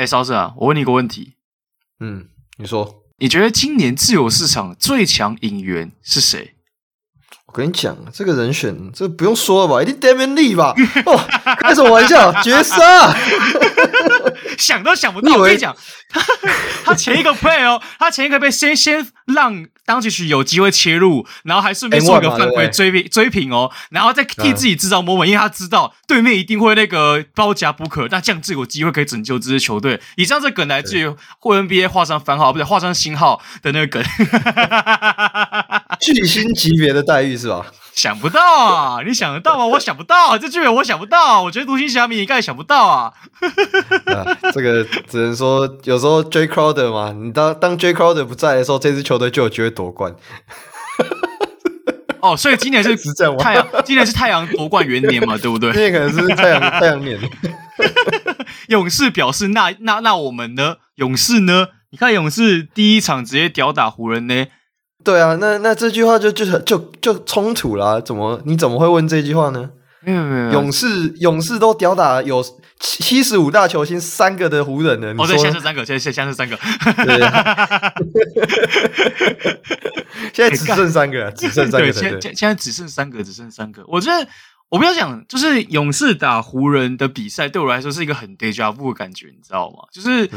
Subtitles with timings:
[0.00, 1.34] 哎，邵子啊，我问你一个问题。
[2.00, 6.54] 嗯，你说，你觉得今年自由市场最强引援是谁？
[7.44, 10.72] 我跟你讲，这个人选这不用说了吧，一定 Damian Lee 吧？
[11.04, 11.18] 哦，
[11.60, 13.12] 开什么玩笑，绝杀！
[14.60, 15.76] 想都想不到，我跟你讲，
[16.08, 16.20] 他
[16.84, 30.00] 他前一个 play 哦，他前一个被先先让当局有机会切入，然后还顺便做一个犯规追平追平哦，然后再替自己制造 moment，因为他知道对面一定会那个包夹不可，那这样子有机会可以拯救这支球队。
[30.16, 31.08] 以上这梗来自于
[31.40, 34.04] NBA 画上番号，不对，画上星号的那个梗，
[36.00, 37.66] 巨星级别的待遇是吧？
[38.00, 39.02] 想不到啊！
[39.06, 39.66] 你想得到吗？
[39.66, 41.42] 我想不到，这句我想不到。
[41.42, 43.12] 我觉得独行侠迷应该也想不到啊。
[44.16, 50.14] 啊，这个只能说有时候 Jay Crowder 嘛，你当当 Jay Crowder 不在的时候，这支球队就有机会夺冠。
[52.22, 52.96] 哦，所以今年是
[53.38, 55.70] 太阳，今年是太阳夺冠元年嘛，对不对？
[55.70, 57.20] 今年可能是太阳太阳年。
[58.68, 60.76] 勇士表示那：“那那那我们呢？
[60.94, 61.66] 勇士呢？
[61.90, 64.46] 你看勇士第一场直接吊打湖人呢。”
[65.02, 68.00] 对啊，那那这句话就就就就冲突啦。
[68.00, 69.70] 怎么你怎么会问这句话呢？
[70.02, 72.42] 没有没有，勇士勇士都吊打有
[72.78, 75.14] 七十五大球星三个的湖人呢。
[75.18, 76.56] 哦，对，现在是三个，现在现在是三个。
[77.04, 77.20] 对，
[80.32, 81.92] 现在只剩三个，只剩三个。
[81.92, 83.84] 现现现在只剩三个，只剩三个。
[83.86, 84.26] 我觉得
[84.70, 89.78] 我不要讲，就是勇士打湖人的比赛，对我来说是一个很 deja vu 的感觉，你知道吗？
[89.92, 90.30] 就是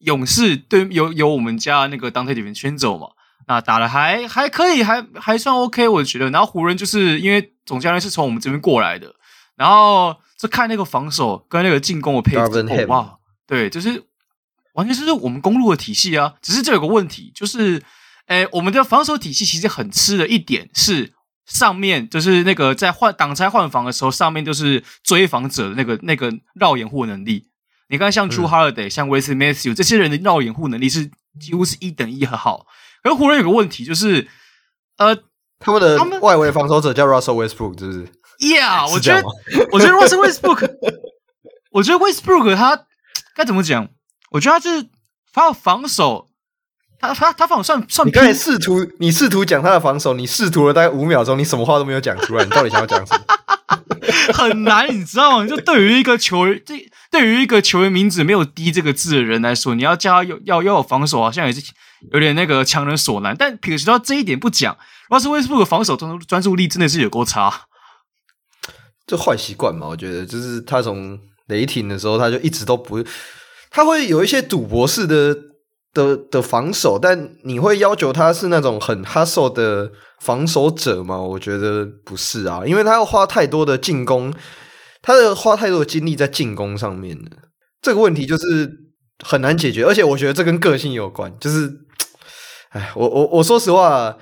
[0.00, 3.08] 勇士对有有我们家那个 Donte DiVincenzo 走嘛。
[3.48, 6.28] 那打的还还可以，还还算 OK，我觉得。
[6.30, 9.14] 然后湖人就是因为总教练是从我们这边过来的，
[9.56, 14.04] 然后就看那个防守跟那个进攻的配置，哇，对，就是
[14.74, 16.34] 完全就是我们公路的体系啊。
[16.42, 17.82] 只是这有个问题，就是，
[18.26, 21.14] 诶，我们的防守体系其实很吃的一点是
[21.46, 27.48] 上面就是那个在换挡拆换防的时候，上面就是追防者的那个那个绕掩护能力。
[27.88, 32.66] 你看像 True Holiday、嗯、像 Wesley Matthews 这些人的绕掩护能力是几乎是一等一很好。
[33.04, 34.26] 而湖人有个问题，就是，
[34.96, 35.16] 呃，
[35.60, 35.72] 他
[36.04, 38.08] 们的外围防守者叫 Russell Westbrook，是不是
[38.40, 39.22] ？Yeah，我觉得，
[39.72, 40.70] 我觉得 Russell Westbrook，
[41.72, 42.86] 我觉得 Westbrook 他
[43.34, 43.88] 该怎么讲？
[44.30, 44.88] 我觉得他就是
[45.32, 46.28] 他的防守，
[47.00, 48.06] 他他他防守算算。
[48.06, 53.24] 你刚才试图，你试图讲他的防守，你试图了大概五秒钟，你什么话都没有讲出来，你到底想要讲什么？
[54.32, 55.46] 很难，你知道吗？
[55.46, 56.74] 就对于一个球员，这
[57.10, 61.62] 对于一个球员名字没有 D 这个字的人来说，你要叫他有要要有防守，好像也是。
[62.12, 64.76] 有点那个强人所难，但撇除到这一点不讲
[65.08, 67.66] ，Russell Westbrook 的防守专专注力真的是有够差。
[69.06, 73.02] 这坏习惯嘛，我觉得就是他从雷霆的时候他就一直都不，
[73.70, 75.34] 他会有一些赌博式的
[75.92, 81.18] 的的防守，但你会要求他是那种很 hustle 的防守者吗？
[81.18, 84.32] 我觉得不是啊，因为他要花太多的进攻，
[85.02, 87.30] 他的花太多的精力在进攻上面了。
[87.82, 88.70] 这个问题就是
[89.24, 91.87] 很难解决，而且我觉得这跟个性有关，就是。
[92.70, 94.16] 哎，我我我说实话，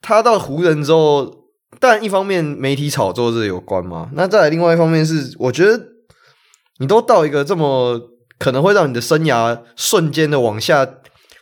[0.00, 1.46] 他到湖人之后，
[1.80, 5.88] 但一方面媒体炒作这有关嘛，那再来另外一方面是，我觉得
[6.78, 8.00] 你都到一个这么
[8.38, 10.86] 可能会让你的生涯瞬间的往下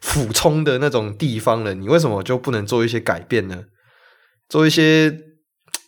[0.00, 3.64] 俯冲的那种地方了，你为什么就不能做一些改变呢？
[4.48, 5.14] 做一些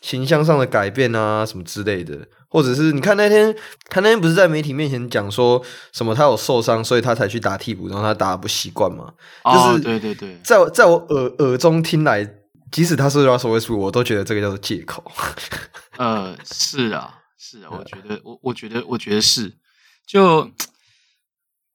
[0.00, 2.28] 形象上的改变啊，什么之类的。
[2.52, 3.56] 或者是你看那天，
[3.88, 9.10] 他那天不是在媒体面前讲说什么他有受伤，所以他才去打替补，然后他打得不习惯嘛？
[9.42, 12.28] 哦、就是对对对，在在我耳耳中听来，
[12.70, 15.02] 即使他是 Russell Westbrook，我都觉得这个叫做借口。
[15.96, 19.54] 呃，是啊，是啊，我觉得我我觉得我觉得是
[20.06, 20.50] 就。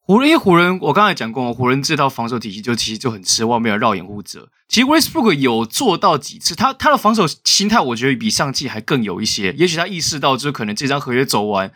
[0.07, 4.47] 湖人，因为湖人，我刚才讲过，湖人这套防守体系就其实就很吃外面的绕掩护者。
[4.69, 9.51] 其实 Westbrook 有做到几次，他他的防守心态，我觉得比上季还更有一些。
[9.57, 11.69] 也许他意识到，就可能这张合约走完，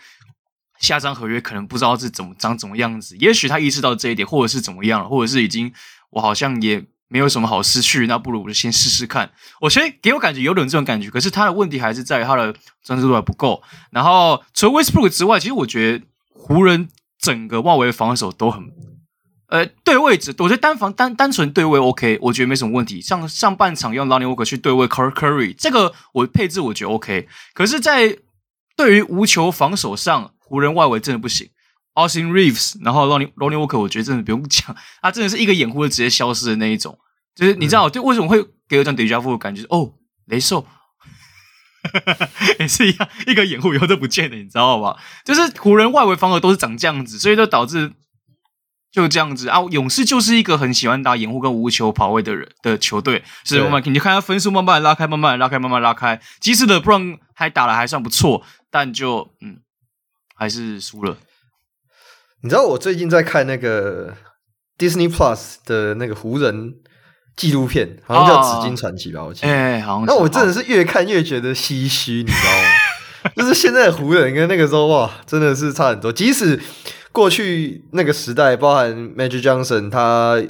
[0.79, 3.17] 下张合约可能不知道是怎么长怎么样子。
[3.17, 5.73] 也许他意识到这一点，或者是怎么样，或者是已经
[6.11, 9.29] 我好像也没有什么好失去，那不如我就先试试看。
[9.59, 13.61] 我其实给我感觉有点这种感觉，可是他的问题还是在于他的专注度还不够。
[13.89, 16.87] 然后除了 Westbrook 之外，其实我觉得湖人。
[17.21, 18.63] 整个外围的防守都很，
[19.47, 22.99] 呃，对位置，我觉得单防单单纯对位 OK，我觉得没什么问题。
[22.99, 27.27] 像上半场用 Lonnie Walker 去对位 Curry，这个我配置我觉得 OK。
[27.53, 28.17] 可是，在
[28.75, 31.49] 对于无球防守上，湖人外围真的不行。
[31.93, 36.97] Austin Reeves，然后 Lonnie Lonnie Walker，我觉得真的不用讲， 他真的是一个掩护就直接消失的那一种。
[37.35, 39.63] 就是你知道，就为什么会给我这样 deja vu 的感觉？
[39.69, 39.93] 哦，
[40.25, 40.65] 雷兽。
[42.59, 44.97] 也是一样，一个掩护以后都不见了，你知道吧？
[45.25, 47.91] 就是湖人外围防守都是长这样子，所以就导致
[48.91, 49.61] 就这样子啊。
[49.71, 56.21] 勇士就是一个很喜欢打掩护跟无球跑位的人的球队，是我们你就看他分数慢慢拉开，慢慢拉开，慢慢拉开。
[56.39, 59.59] 即使的布朗还打得还算不错，但就嗯
[60.35, 61.17] 还是输了。
[62.43, 64.15] 你知道我最近在看那个
[64.77, 66.73] Disney Plus 的那个湖人
[67.35, 69.23] 纪录片，好像叫《紫金传奇》吧？
[69.23, 69.47] 我记得。
[69.47, 70.05] 哎，好像。
[70.05, 73.31] 那我真的是越看越觉得唏嘘，你知道吗？
[73.35, 76.11] 就是现在的湖人跟那个时候哇，真的是差很多。
[76.11, 76.59] 即使
[77.11, 80.41] 过去那个时代，包含 Magic Johnson 他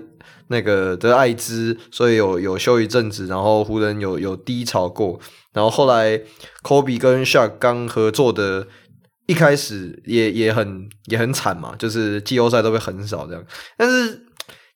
[0.48, 5.20] 那个得艾滋，所以有有休一阵子，然后湖人有有低潮过，
[5.54, 6.20] 然后后来
[6.64, 8.68] Kobe 跟 Shaq 刚合作的。
[9.28, 13.42] 一开始也也很也很惨嘛，就是季后赛都会很少这样。
[13.78, 14.26] 但是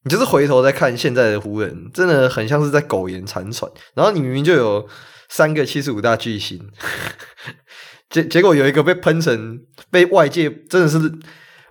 [0.05, 3.69] 你就是回头再看现在的湖人，真的很像是在苟延残喘。
[3.95, 4.87] 然后你明明就有
[5.27, 6.69] 三个七十五大巨星，
[8.09, 9.59] 结结果有一个被喷成
[9.89, 11.11] 被外界真的是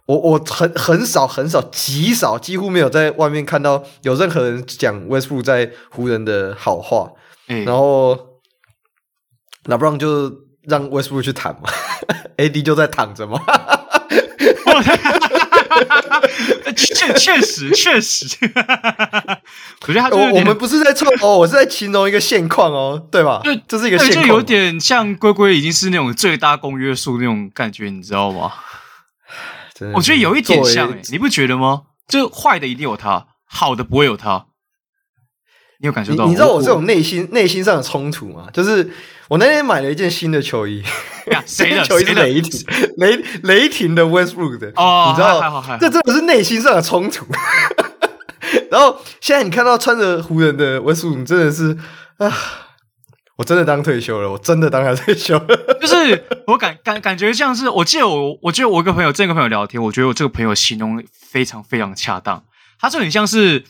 [0.06, 7.12] 我我很很少很少极少几乎没有在外面看到有任何人讲 Westbrook 在湖人的好话。
[7.48, 8.18] 嗯，然后
[9.64, 10.30] LeBron 就
[10.64, 11.70] 让 Westbrook 去谈嘛。
[12.36, 13.40] AD 就在躺着吗？
[16.76, 18.26] 确确实确实，
[19.80, 23.40] 可是他我我们不是在测哦，我是在形容一个现况哦，对吧？
[23.44, 28.52] 就这是一个现况，就有点像龟龟已经是那种最大公约数那种感觉，你知道吗？
[29.94, 31.82] 我觉得有一点像、欸，你不觉得吗？
[32.08, 34.46] 就坏的一定有他，好的不会有他。
[35.84, 36.24] 你有感受到？
[36.24, 38.48] 你，你知道我这种内心内心上的冲突吗？
[38.52, 38.90] 就是。
[39.26, 40.82] 我那天买了一件新的球衣，
[41.46, 42.62] 谁 的球衣是雷霆？
[42.98, 45.64] 雷雷霆的 Westbrook 的哦，你知道？
[45.80, 47.24] 这真的是内心上的冲突。
[48.70, 51.74] 然后现在你看到穿着湖人的 Westbrook，真的是
[52.18, 52.30] 啊，
[53.36, 55.78] 我真的当退休了，我真的当他退休了。
[55.80, 62.44] 就是我感感感觉像是，我记得我，我记得我一个朋友，这个朋友聊天，我觉得我这个朋友形容非常非常恰当。
[62.78, 63.64] 他说很像是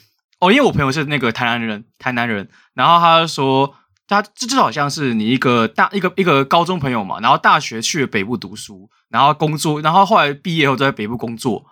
[0.44, 3.74] 哦，因为我朋友是那个台南人，台南人，然后他就说。
[4.06, 11.64] 他这就好像是你一个大一个一个高中朋友嘛，然后大学去了北部读书，然后工作，然后后来毕业后在北部工作，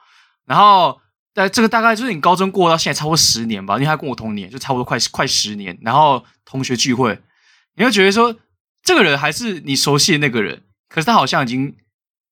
[0.46, 0.98] 然后
[1.34, 5.78] 在这个大概就是你高中过到现在超过十年吧，因为他跟我同年，就差不多快快十年。
[5.82, 7.20] 然后同学聚会，
[7.76, 8.34] 你会觉得说
[8.82, 11.76] 这个人还是你熟悉的那个人，可是他好像已经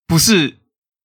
[0.07, 0.57] 不是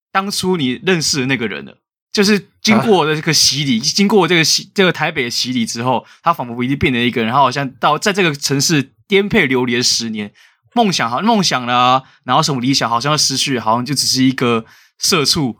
[0.09, 1.79] 当初你认识的那个人了。
[2.13, 10.33] 就是经过的这个洗礼，啊、经过这个洗这个台北的洗礼之后，他仿佛已经变成一个人，然后好像到在这个城市颠沛流离十年，
[10.73, 14.65] 梦想好梦想啦、啊，然后什么理想好像要失去，好像就只是一个
[14.97, 15.57] 社畜。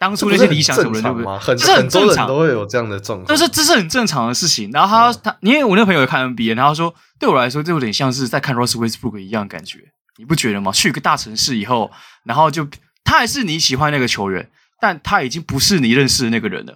[0.00, 1.38] 当初那些理想什么的，对不对？
[1.38, 3.26] 很这很正常，都会有这样的状况。
[3.28, 4.70] 但是这是很正常的事情。
[4.70, 9.78] 然后他、嗯、他，因为我那个朋友也看 NBA，然后说对我来说，就有点像是在看 Russell Westbrook 一样的感觉，
[10.18, 10.72] 你不觉得吗？
[10.72, 11.90] 去一个大城市以后，
[12.24, 12.66] 然后就
[13.04, 14.50] 他还是你喜欢那个球员。
[14.84, 16.74] 但他已经不是你认识的那个人了。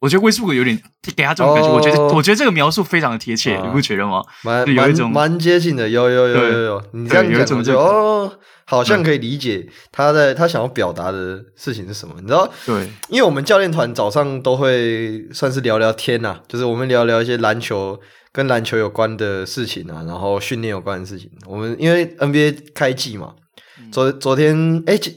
[0.00, 0.76] 我觉得威斯布鲁有点
[1.14, 1.68] 给他这种感觉。
[1.70, 4.20] Oh, 我觉得，我觉得这个描述非常的贴切，啊、你不觉得吗？
[4.42, 6.80] 蛮有一种蛮接近的，有有有有有。
[6.80, 8.30] 对你这样讲就哦，
[8.66, 12.16] 好像可以理解他在他想要表达的事情是什么。
[12.20, 12.50] 你知道？
[12.66, 17.98] 对，因为我们教练团早上都会算是聊聊天呐、啊，就是我们聊聊一些篮球
[18.32, 21.30] 跟篮球有关的事情啊，然后训练有关的事情。
[21.46, 23.32] 我们因为 NBA 开季嘛，
[23.90, 25.14] 昨昨天哎今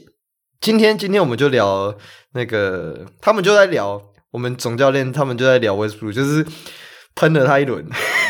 [0.60, 1.94] 今天今天我们就聊。
[2.32, 4.00] 那个他们就在聊，
[4.30, 6.46] 我们总教练他们就在聊 Westbrook，就是
[7.14, 7.84] 喷了他一轮，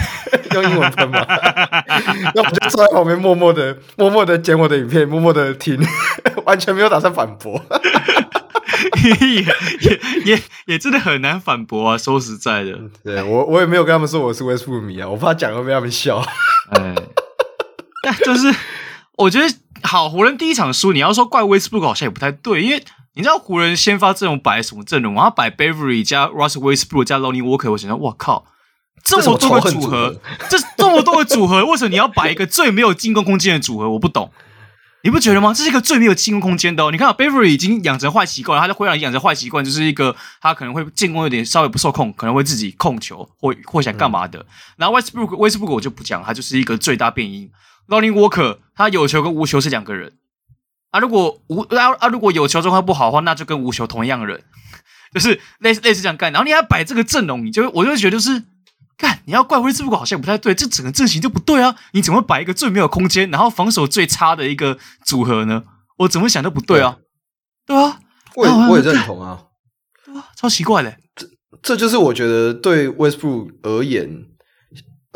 [0.54, 1.26] 用英文喷嘛。
[2.34, 5.78] 那我就坐在旁边默默的、默默的剪我的影片，默默的听，
[6.46, 7.60] 完全没有打算反驳。
[9.02, 11.98] 也也也也真的很难反驳啊！
[11.98, 16.22] 说实在的，对我我也没有跟他们说我是 Westbrook 迷啊，我怕讲会被他们笑。
[16.70, 16.94] 哎，
[18.04, 18.54] 但就是
[19.16, 19.46] 我觉得
[19.82, 22.84] 好，湖人第一场输，你要说怪 Westbrook 好像也不太对，因为。
[23.14, 25.24] 你知道湖人先发阵容摆什么阵容吗？
[25.24, 28.44] 他摆 Beverly 加 Russell Westbrook 加 Lonnie Walker，我想到，我靠，
[29.02, 33.90] 这么多个组合，这这，么多个组合，为什么你要摆一个最没有进攻空间的组合？
[33.90, 34.30] 我不懂，
[35.02, 35.52] 你不觉得吗？
[35.52, 36.92] 这是一个最没有进攻空间的哦。
[36.92, 44.38] 你看，Beverly 已经养成坏习惯了，他在灰狼养成坏习惯，就是一个他可能会进攻有点稍微不受控，可能会自己控球或或想干嘛的。
[44.38, 47.50] 嗯、然后 Westbrook Westbrook 我就不讲，他就是一个最大变因。
[47.88, 50.12] Lonnie Walker 他有球跟无球是两个人。
[50.90, 54.42] 啊，如果无啊啊，如果有球状况不好的话，那就跟无球同样的人，
[55.12, 56.32] 就是类似类似这样干。
[56.32, 58.44] 然后你还摆这个阵容，你就我就会觉得就是，
[58.96, 61.76] 干你要怪威斯布鲁克好像不太对，这整个阵型就不对啊！
[61.92, 65.64] 你怎么摆一个最没有空间，然后防守最差的一个组合呢？
[65.98, 66.96] 我怎么想都不对啊，
[67.66, 68.00] 对，对啊，
[68.34, 69.42] 我也我也认同啊，
[70.06, 70.96] 对啊，超奇怪嘞。
[71.14, 71.26] 这
[71.60, 74.24] 这就是我觉得对威斯布鲁克而言，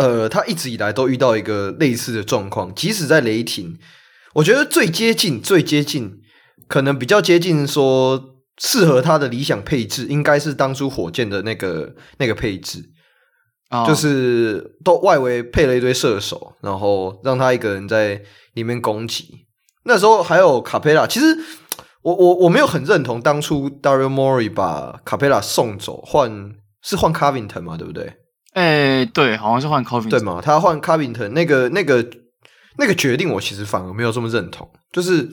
[0.07, 3.79] 呃，他一直以来都遇到一个类似的状况，即使在雷霆。
[4.35, 6.21] 我觉得最接近、最接近，
[6.67, 12.83] 可能比较接近说适合他的理想配置，应该是当初火箭的那个那个配置，
[13.71, 18.23] 哦、就是都外围配了一堆射手，然后让他一个人在
[18.55, 19.47] 里面攻击。
[19.85, 21.07] 那时候还有卡佩拉。
[21.07, 21.27] 其实
[22.03, 28.15] 我我我没有很认同当初 Daryl Morey 把 Capela 送走，换是换 Covington 嘛，对不对？
[28.53, 30.41] 哎，对，好像是换 Coving 对嘛？
[30.43, 32.07] 他换 Coving 他那个那个
[32.77, 34.71] 那个决定，我其实反而没有这么认同。
[34.93, 35.29] 就是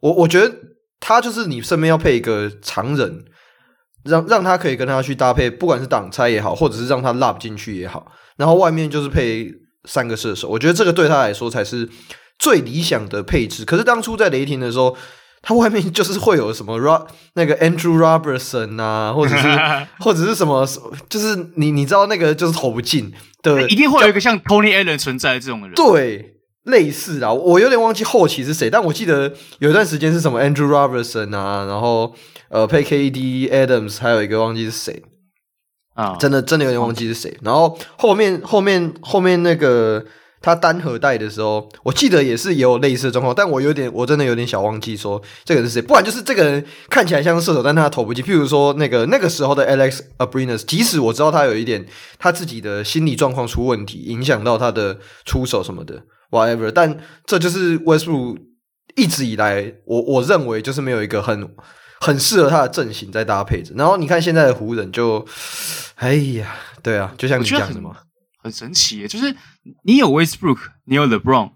[0.00, 0.54] 我我觉得
[1.00, 3.24] 他就是你身边要配一个常人，
[4.04, 9.50] 让让他可以跟他去搭配，不管是挡拆也好，或者是让他 lob 进去也好，然后外面就是配
[9.84, 11.88] 三个射手，我觉得这个对他来说才是
[12.38, 13.64] 最理想的配置。
[13.64, 14.96] 可是当初在雷霆的时候。
[15.42, 19.48] 他外面就是会有什么 Rob 那个 Andrew Robertson 啊，或者是
[20.00, 20.66] 或者是什么，
[21.08, 25.72] 就是你你知道那个就是投不进的，一定会有一个像 Tony Allen 存在的这种人。
[25.74, 32.14] 对，类似啊，我有点忘记后期是谁，但我记得有一段时间是什么 Andrew Robertson 啊，然后
[32.50, 35.02] 呃配 KD Adams，还有一个忘记是谁
[35.94, 37.38] 啊，真的真的有点忘记是谁。
[37.42, 40.04] 然后后面后面后面那个。
[40.42, 45.82] 他单核带的时候，我记得也是也有类似的状况，但我有点我真的有点小忘记说这个人是谁。
[45.82, 48.24] 不然就是这个人看起来像是射手，但他投不进。
[48.24, 51.84] 譬如说那个那个时候的 Alex Abrines，即使我知道他有一点
[52.18, 56.70] 他自己的心理状况出问题，影响到他的出手什么的，whatever。
[56.70, 58.38] 但这就是 Westbrook
[58.96, 61.48] 一直以来，我我认为就是没有一个很
[62.00, 63.74] 很适合他的阵型在搭配着。
[63.76, 65.26] 然后你看现在的湖人就，
[65.96, 67.94] 哎呀，对啊，就像你讲的嘛。
[68.42, 69.36] 很神奇耶，就是
[69.84, 71.52] 你有 Westbrook，你有 LeBron，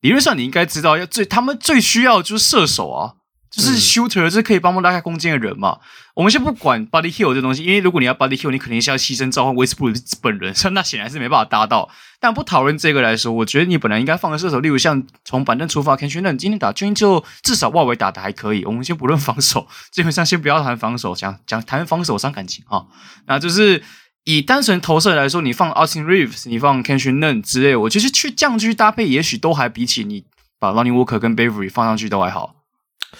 [0.00, 3.14] 理论上你应该知道，要最他们最需要的就是射手啊，
[3.50, 5.78] 就是 shooter，就是可以帮忙拉开空间的人嘛。
[6.14, 11.88] 我们先不管 Buddy Hield 这东西，因为如果你要 Buddy Hield，你肯定是要牺牲召唤 Westbrook 本人，那显然是没办法达到。
[12.20, 18.64] 但不讨论这个来说，我觉得你本来应该放个射手，例如像从板凳出发，Kendrick Nunn 今天打军就至少外围打的还可以。
[18.64, 22.86] 我们先不论防守，基本上先不要谈防守，讲讲谈防守伤感情啊，
[23.26, 23.82] 那就是。
[24.30, 30.26] 以单纯投射来说，你放 Austin Reeves，你放 Kenshin Nunn 之类，我其实去这样去搭配，也许都还比起你
[30.58, 32.56] 把 Lonnie Walker 跟 Bembry 放上去都还好。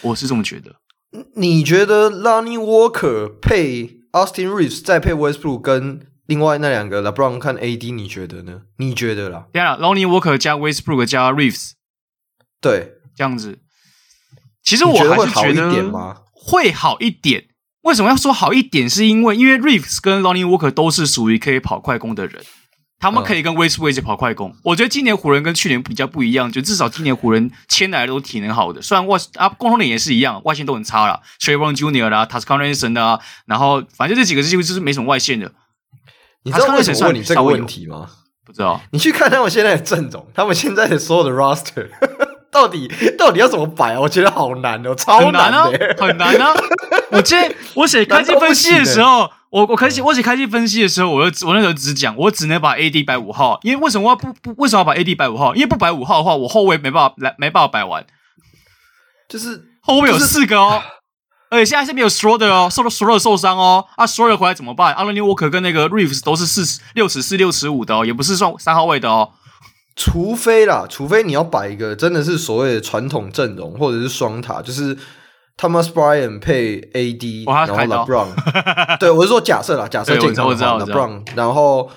[0.02, 0.76] 我是这么觉得。
[1.36, 8.64] 你觉得 Lonnie Walker 配 Austin Reeves 再配 Westbrook 跟另外那两个 LeBron 看 AD，你觉得呢？
[8.76, 9.46] 你觉得啦？
[9.50, 11.70] 对啊，Lonnie Walker 加 Westbrook 加 Reeves，
[12.60, 13.60] 对，这样子。
[14.62, 16.16] 其实我还是觉得会好一点吗？
[16.34, 17.47] 会好一点。
[17.88, 18.88] 为什么要说好一点？
[18.88, 22.44] 是因为因为 Reeves 跟 Lonnie Walker 都是属于可以跑快攻的人，
[23.00, 24.54] 他们可以跟 Westbrook 一起跑快攻。
[24.62, 32.10] 我觉得今年湖人跟去年比较不一样，就至少今年湖人签来的都体能好的，虽然外啊共同点也是一样，外线都很差啦 Trey Brown Jr.
[32.10, 35.50] 啦 Toscano Anderson 啊，然后反正这几个几乎就是没什么外线的。
[36.44, 38.10] 你知道为什么问你这个问题吗？
[38.44, 38.80] 不知道。
[38.92, 41.88] 你去看他们现在的阵容，他们现在的所有的 Roster。
[42.50, 44.00] 到底到底要怎么摆啊？
[44.00, 46.54] 我觉得好难哦，超难的，很难啊！
[47.12, 55.54] 我今天我写开机分析的时候，我我开我写开机分析的时候，我就我那时候只讲，我只能把 AD 摆五号，因为为什么我要不不为什么要把 AD 摆五号？
[55.54, 58.04] 因为不摆五号的话，我后卫没办法来没办法摆完，
[59.28, 60.82] 就是后卫有四个哦，
[61.50, 69.32] 而且现在是没有 Schroeder 哦，受了 Schroeder 受伤哦，啊 Schroeder 回来怎么办？Lonnie Walker 跟那个 Reeves 都是四六尺四六尺五的哦，也不是算三号位的哦。
[70.00, 74.96] 除非啦，除非你要摆一个真的是所谓的传统阵容，或者是双塔，就是
[75.56, 78.28] Thomas Bryant 配 AD，然后 LeBron，
[79.00, 81.90] 对，我是说假设啦， 假设健康的话，LeBron，然后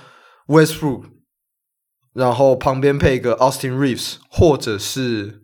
[0.47, 1.03] Westbrook，
[2.13, 5.43] 然后旁边配一个 Austin Reeves，或者是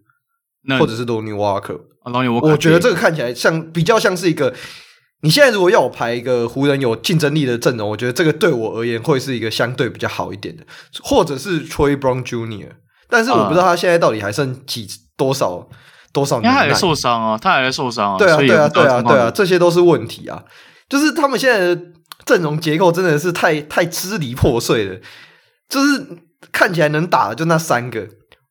[0.79, 4.51] 或者是 Lonnie Walker，Lonnie Walker，我觉得这个看起来像比较像是一个。
[5.21, 10.63] 你现在如果要我排一个湖人有竞争力的阵容，我觉得这个对我而言会是一个相对比较好一点的，
[11.01, 12.69] 或者是 Troy Brown Jr.，
[13.09, 15.67] 但是我不知道他现在到底还剩几多少
[16.13, 20.43] 多少年，他还在受伤啊，他还在受伤啊，对啊，对啊，对啊，对啊，这些都是问题啊，
[20.87, 21.81] 就是他们现在的
[22.23, 24.99] 阵容结构真的是太太支离破碎了，
[25.67, 26.05] 就是
[26.51, 28.07] 看起来能打的就那三个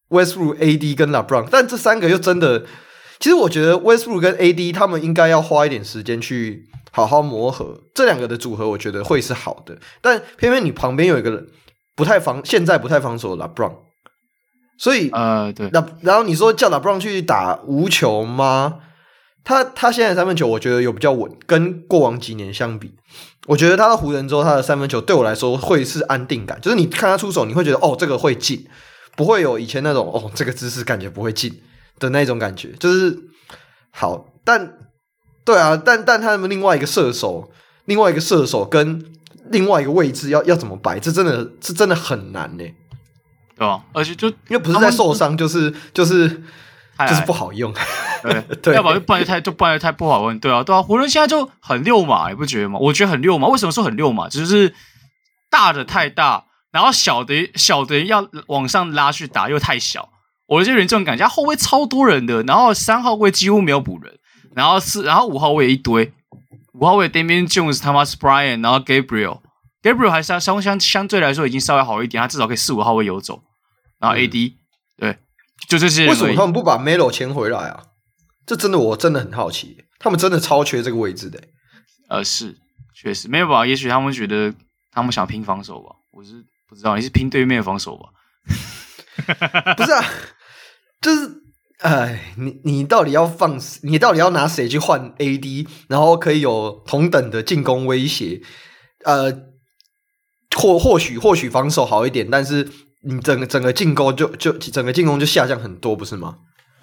[0.09, 2.65] Westbrook、AD 跟 LeBron，但这三个又真的。
[3.19, 9.79] 其实我觉得 Westbrook 跟 AD 他们应该要花一点时间去好好磨合，这两个的组合我觉得会是好的。
[10.01, 11.47] 但偏偏你旁边有一个人
[11.95, 13.73] 不太防，现在不太防守的 LeBron，
[14.79, 18.81] 所以呃对，那然后你说叫 LeBron 去打无球吗？
[19.43, 22.93] 他他现在三分球我觉得有比较稳，跟过往几年相比，
[23.47, 28.67] 我觉得他到湖人之后他的三分球对我来说会是安定感，就是你看他出手你会觉得哦这个会进，
[29.17, 31.63] 不会有以前那种哦这个姿势感觉不会进。
[31.99, 33.19] 的那种感觉就是
[33.91, 34.75] 好，但
[35.45, 37.51] 对啊，但但他们另外一个射手，
[37.85, 39.05] 另外一个射手跟
[39.51, 42.65] 另外一个位置要要怎么摆，这真的是真的很难呢，
[43.57, 43.83] 对吧？
[43.93, 46.29] 而且就因为不是在受伤，就是就是
[47.09, 47.73] 就是不好用，
[48.23, 52.79] 对 对，要不然就办的太就办的太不好用，对啊对啊，湖人现在就很溜马，你不觉得吗？
[52.81, 54.29] 我觉得很溜马，为什么说很溜马？
[54.29, 54.75] 就是
[55.49, 60.11] 大的太大，然后小的小的要往上拉去打又太小。
[60.47, 64.19] 我这人这种感觉，后卫超多人的，然后三号位几乎没有补人，
[64.55, 66.13] 然后四，然后五号位一堆，
[66.75, 73.43] 五号位 Damian Jones、Thomas Bryant，然后 Gabriel，Gabriel 还是相相相对来说已经稍微好一点，他至少可以四五号位游走。
[73.99, 74.55] 然后 AD，、嗯、
[74.99, 75.19] 对，
[75.69, 76.07] 就这些。
[76.07, 77.83] 为什么他们不把 Melo 签回来啊？
[78.45, 81.43] 这真的我真的很好奇，他们真的超缺这个位置的。
[82.09, 82.57] 呃，是，
[82.95, 83.67] 确实没有吧？
[83.67, 84.55] 也许他们觉得
[84.93, 88.11] 他们想拼防守吧，我是不知道，你是拼对面的防守吧？
[89.77, 90.05] 不是啊，
[91.07, 91.43] 就是。
[91.81, 93.61] 哎，你你到底要放？
[93.83, 98.41] 你到底要拿谁去换 AD，然后可以有同等的进攻威胁？
[99.05, 99.31] 呃，
[100.57, 102.67] 或或许或许防守好一点，但是
[103.03, 106.39] 你整个整个进攻就就整个进攻就下降很多，不是吗？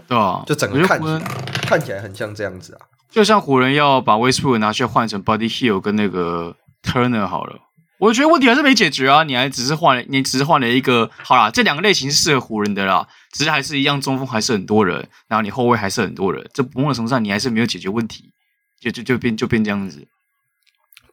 [0.08, 1.20] 对啊，就整个看起来
[1.68, 2.86] 看起来很像这样子啊。
[3.10, 7.56] 就像湖人要把 Westbrook 拿去换成 Buddy Hield 跟那个 Turner 好了。
[8.04, 9.24] 我觉得问题还是没解决啊！
[9.24, 18.34] 你还只是换了，你只是换了一个，好啦，这两个类型是适合湖人的啦，只是还是一样，中锋还是很多人，然后你后卫还是很多人，这某种程度上你还是没有解决问题，
[18.82, 20.06] 就就就变就变这样子。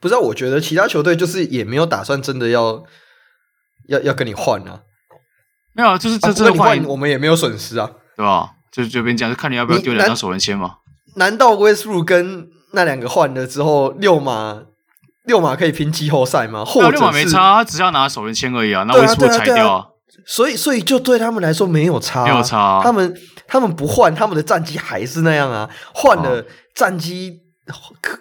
[0.00, 2.82] 不知道，我觉得其他球队就是也没有打算真的要
[3.86, 4.80] 要要跟你换啊，
[5.74, 8.50] 没有，就是这这换我们也没有损失啊，对吧？
[8.72, 10.78] 就就变这样，就看你要不要丢两张首轮签嘛。
[11.14, 14.64] 难道 Westbrook 跟那两个换了之后六码？
[15.24, 16.64] 六马可以拼季后赛吗？
[16.64, 18.84] 或者没差，他只要拿首轮签而已啊。
[18.88, 19.86] 那为什么裁掉啊？
[20.26, 22.80] 所以，所以就对他们来说没有差，没有差。
[22.82, 23.14] 他们
[23.46, 25.68] 他们不换，他们的战绩还是那样啊。
[25.94, 27.40] 换了战绩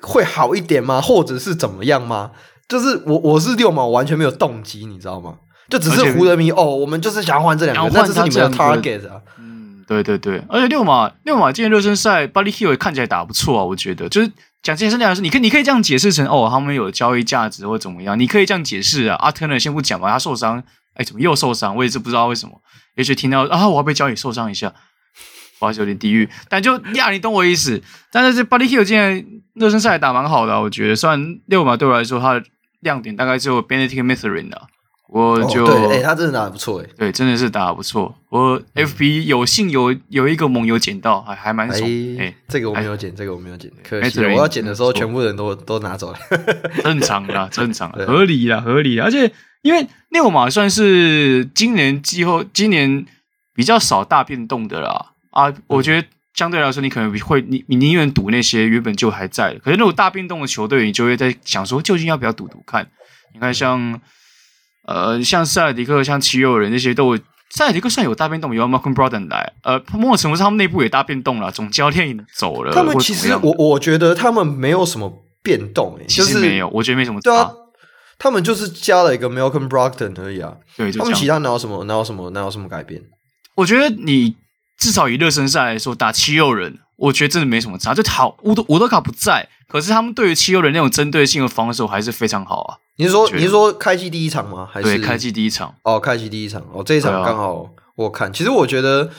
[0.02, 1.02] 会好一点吗？
[1.02, 2.32] 或者是怎么样吗？
[2.68, 5.36] 就是我我是六码，我完全没有动机，你知道吗？
[5.70, 9.22] 就只是湖人迷哦，我们就是想要换这两个，那这是你们的 target 啊。
[9.40, 10.44] 嗯，对对对。
[10.50, 14.32] 而且六马六马今天热身赛，Buddy Hield 看起来打不错啊，我觉得就是。
[14.62, 19.16] 讲这件事情是，你可你可以这样解释成哦，他们有交易价值或怎么样，你可以这样解释啊。
[19.20, 20.62] 阿特呢，先不讲吧，他受伤，
[20.96, 21.76] 哎，怎么又受伤？
[21.76, 22.62] 我也是不知道为什么。
[22.96, 24.74] 也许听到啊，我要被交易受伤一下，
[25.60, 26.30] 我还是，有点地狱。
[26.50, 27.82] 但就呀，你懂我意思。
[28.12, 30.96] 但是这 Body Hill 今天热身赛打蛮好的，我觉得。
[30.96, 32.44] 虽然六码对我来说，他的
[32.82, 34.68] 亮点大概只有 Benedict Mathurin 的。
[35.12, 38.16] 我就、哦、对，哎，他真的打得不错，哎，对，真的是打得不错。
[38.30, 41.82] 我 FB 有幸有有一个盟友捡到，还还蛮爽。
[42.20, 46.20] 哎，这个我没有捡，这个我没有捡，可惜我要捡的时候，全部人都都拿走了。
[46.84, 49.06] 正常的，正常的，合理啦，合理啦。
[49.06, 49.32] 而且
[49.64, 53.04] 因为六马算是今年季后今年
[53.56, 55.14] 比较少大变动的啦。
[55.32, 62.88] 啊，我觉得相对来说，你可能会你你宁愿赌那些原本就还在的，可是那种大变动的球队，你就会在想说，究竟要不要赌赌看？
[63.34, 64.00] 你看像。
[64.90, 67.22] 呃，像塞尔迪克、像七六人那些都有，
[67.52, 69.54] 塞尔迪克算有大变动，有 Malcolm Brogdon 来。
[69.62, 72.74] 呃，某种程度上他们内部也大变动了，总教练走了。
[72.74, 77.22] 他们其实我我觉得他们没有什么变动，欸，其实没有，我觉得没什么。
[77.22, 77.52] 对啊，
[78.18, 80.56] 他们就是加了一个 Malcolm Brogdon 而已啊。
[80.76, 83.00] 对，他们其他哪有什么哪有什么哪有什么改变？
[83.56, 84.36] 我觉得你
[84.80, 87.94] 至少以热身赛来说打七六人，我觉得真的没什么差。
[87.94, 92.78] 就好，乌德乌德卡不在，可是他们对于七六人那种针对性的防守还是非常好啊。
[92.98, 94.68] 你是说你是说开季第一场吗？
[94.72, 95.74] 还是对开季第一场？
[95.84, 98.32] 哦，开季第一场哦，这一场刚好我看。
[98.34, 99.10] 其实我觉得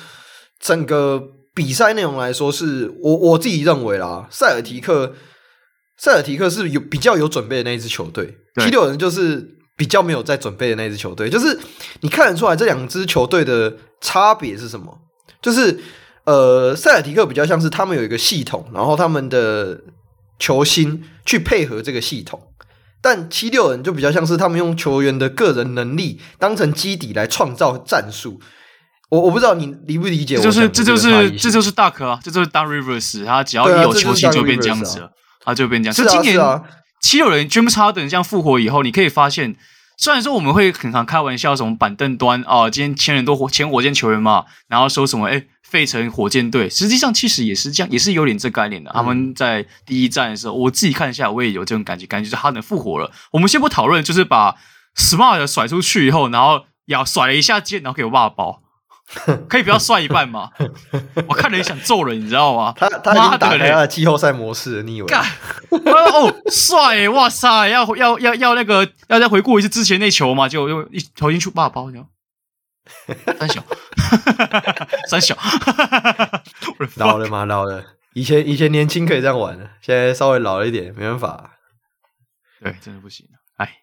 [0.61, 1.23] 整个
[1.55, 4.29] 比赛内容来说是，是我我自己认为啦。
[4.31, 5.15] 塞尔提克，
[5.97, 11.31] 塞尔提克是有比较有准备的那一支球队，七六人就是比较没有在准备的那一支球队。
[11.31, 11.59] 就是
[12.03, 14.99] 你看得出来这两支球队的差别是什么？
[15.41, 15.81] 就是
[16.31, 19.81] 呃，塞尔提克比较像是他们有一个系统，然后他们的
[20.39, 22.41] 球星去配合这个系统。
[23.03, 28.41] 但七六人就比较像是他们用球员的个人能力当成基底来创造战术。
[29.11, 35.11] 我我不知道你理不理解我，就是这就是这就是大可啊，这就是 Doc Rivers，他只要一有球星就变这样子了，
[35.45, 35.95] 他就变这样。
[35.97, 36.39] 就今年
[37.03, 39.57] 七六人 James Harden 这样复活以后，你可以发现，
[39.99, 45.45] 虽然说我们会很常开玩笑，什么板凳端啊，今天签人都签火箭球员嘛，然后说什么哎。
[45.71, 48.91] 费城火箭队实际上其实也是这样，也是有点这概念的。
[48.93, 53.11] 他们在第一站的时候，我自己看一下，我也有这种感觉，感觉就是哈登复活了。
[53.31, 54.57] 我们先不讨论，就是把
[54.97, 58.63] Smart 甩出去以后，然后要甩了一下肩，然后给我爸包，
[59.49, 60.51] 可以不要帅一半吗？
[61.29, 62.75] 我看了也想揍人，你知道吗？
[62.77, 65.15] 他他已经打开了季后赛模式，你以为？
[65.85, 67.09] 哦，帅！
[67.11, 70.49] 哇塞，要要要要那个要再回顾一次之前那球嘛？
[70.49, 71.99] 就用一投进去，爸包，你
[73.39, 73.65] 三小，
[75.09, 75.37] 三小
[76.97, 77.45] 老了吗？
[77.45, 77.85] 老了。
[78.15, 81.59] 以前以前年轻可以这样玩的，现在稍微老了一点，没办法。
[82.61, 83.25] 对，真的不行。
[83.59, 83.77] 哎，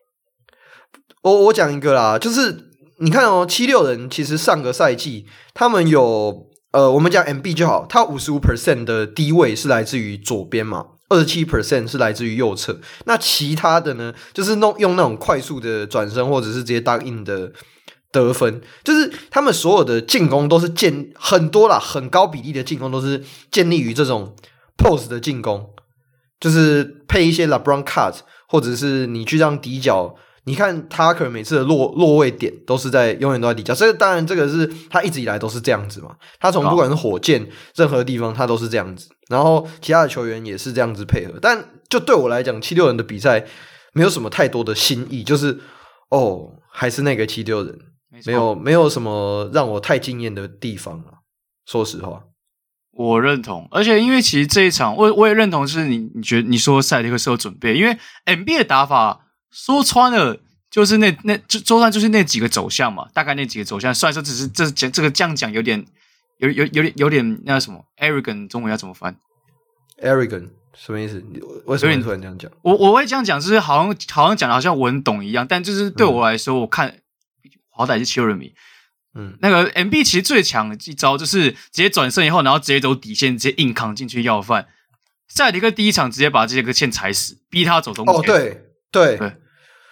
[1.23, 12.81] 我我讲一个啦，就是你看哦，七六人其实上个赛季他们有呃，我们讲 MB 就好，他五十五 percent 的低位是来自于左边嘛，二十七 percent 是来自于右侧。
[13.05, 17.53] 那其他的呢，就是弄用那种快速的转身，或者是直接 duck in 的。
[18.25, 24.35] 得分就是他们所有的进攻都是建很多啦，很高比例的进攻都是建立于这种
[24.77, 25.69] post 的进攻，
[26.39, 28.15] 就是配一些 LeBron cut，
[28.47, 30.15] 或者是你去让底角。
[30.45, 36.15] 你看 Tucker 每次的落落位点都是在永远都在底角，这个当然这个是他一直以来都是这样子嘛。
[36.39, 41.33] 他从不管是火箭任何地方他都是这样子，然后其他的球员也是这样子配合。
[41.41, 43.45] 但就对我来讲，七六人的比赛
[43.91, 45.59] 没有什么太多的新意，就是
[46.11, 47.77] 哦，还是那个七六人，
[48.25, 51.21] 没有没有什么让我太惊艳的地方啊。
[51.65, 52.23] 说实话，
[52.91, 59.23] 我认同，而且因为其实这一场我我也认同，是你你觉得你说赛迪克是有准备，因为 NBA 的打法。
[59.49, 60.37] 说穿了，
[60.69, 63.95] 就是那那就就算就是那几个走向嘛，大概那几个走向。
[63.95, 65.83] 虽然说只是这讲这个这样讲有点
[66.39, 69.15] 有有有点有点那什么 arrogant，中文要怎么翻
[70.03, 71.23] ？arrogant 什么意思？
[71.65, 72.51] 为什么你突然这样讲？
[72.61, 76.93] 我我会这样讲，就是好像好像讲的好像我很懂一样，但就是对我来说，嗯、我看
[77.77, 78.51] 好歹是七六人迷，
[79.15, 84.67] 嗯，那个 MB 其实最强的一招就是直接转身以后，然后直接走底线，直接硬扛进去要饭。
[85.27, 88.15] 赛迪克第一场直接把这些个线踩死，逼他走中间。
[88.15, 88.63] 哦，对。
[88.89, 89.33] 对，对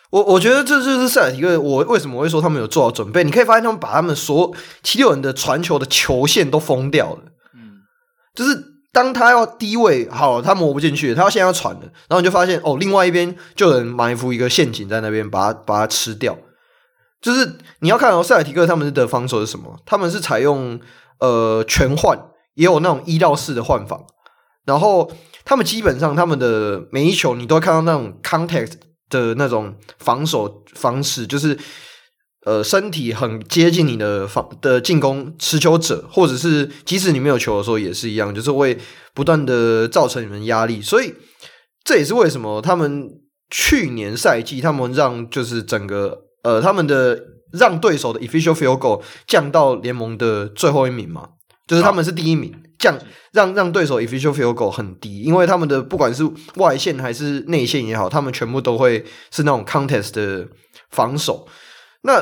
[0.09, 1.59] 我我觉得这就是赛尔提克。
[1.59, 3.25] 我为什么会说他们有做好准备？
[3.25, 7.23] 你可以发现他们把他们所有七六人的传球的球线都封掉了。
[7.53, 7.83] 嗯，
[8.33, 8.57] 就是
[8.93, 16.37] 当他要低位，好，他磨不进去，他要现在要传了，然后你就发现哦，另外一边就有人埋伏一个陷阱在那边，把他把他吃掉。
[17.21, 19.79] 就是你要看到塞尔提克他们的防守是什么？
[19.85, 20.79] 他们是采用
[21.19, 22.17] 呃全换，
[22.53, 24.05] 也有那种一到四的换防，
[24.65, 25.11] 然后。
[25.47, 28.71] 他们基本上，他们的每一球你都看到那种 contact
[29.11, 31.55] 的那种防守方式，就是
[32.47, 38.75] 呃身体很接近你的防的进攻持球者，或者是即使你没有球的时候也是一样，就是会
[39.13, 40.81] 不断的造成你们压力。
[40.81, 41.13] 所以
[41.83, 43.07] 这也是为什么他们
[43.51, 47.19] 去年赛季他们让就是整个呃他们的
[47.51, 51.27] 让对手的 official field goal 降到联盟的最后一名嘛，
[51.67, 52.53] 就是他们是第一名。
[52.77, 52.99] 降
[53.31, 60.45] 让让对手 official field goal 很低，因为他们的不管是外线还是内线也好，他们全部都会是那种 contest 的
[60.91, 61.47] 防守。
[62.01, 62.21] 那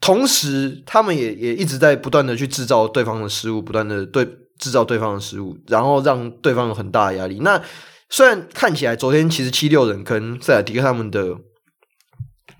[0.00, 4.24] 同时，他们也也一直在不断的去制造对方的失误，不断的对
[4.58, 7.40] 制造对方的失误，然后让对方有很大的压力。
[7.40, 7.60] 那
[8.08, 11.36] 虽然看起来昨天其实七六人跟塞尔迪克他们的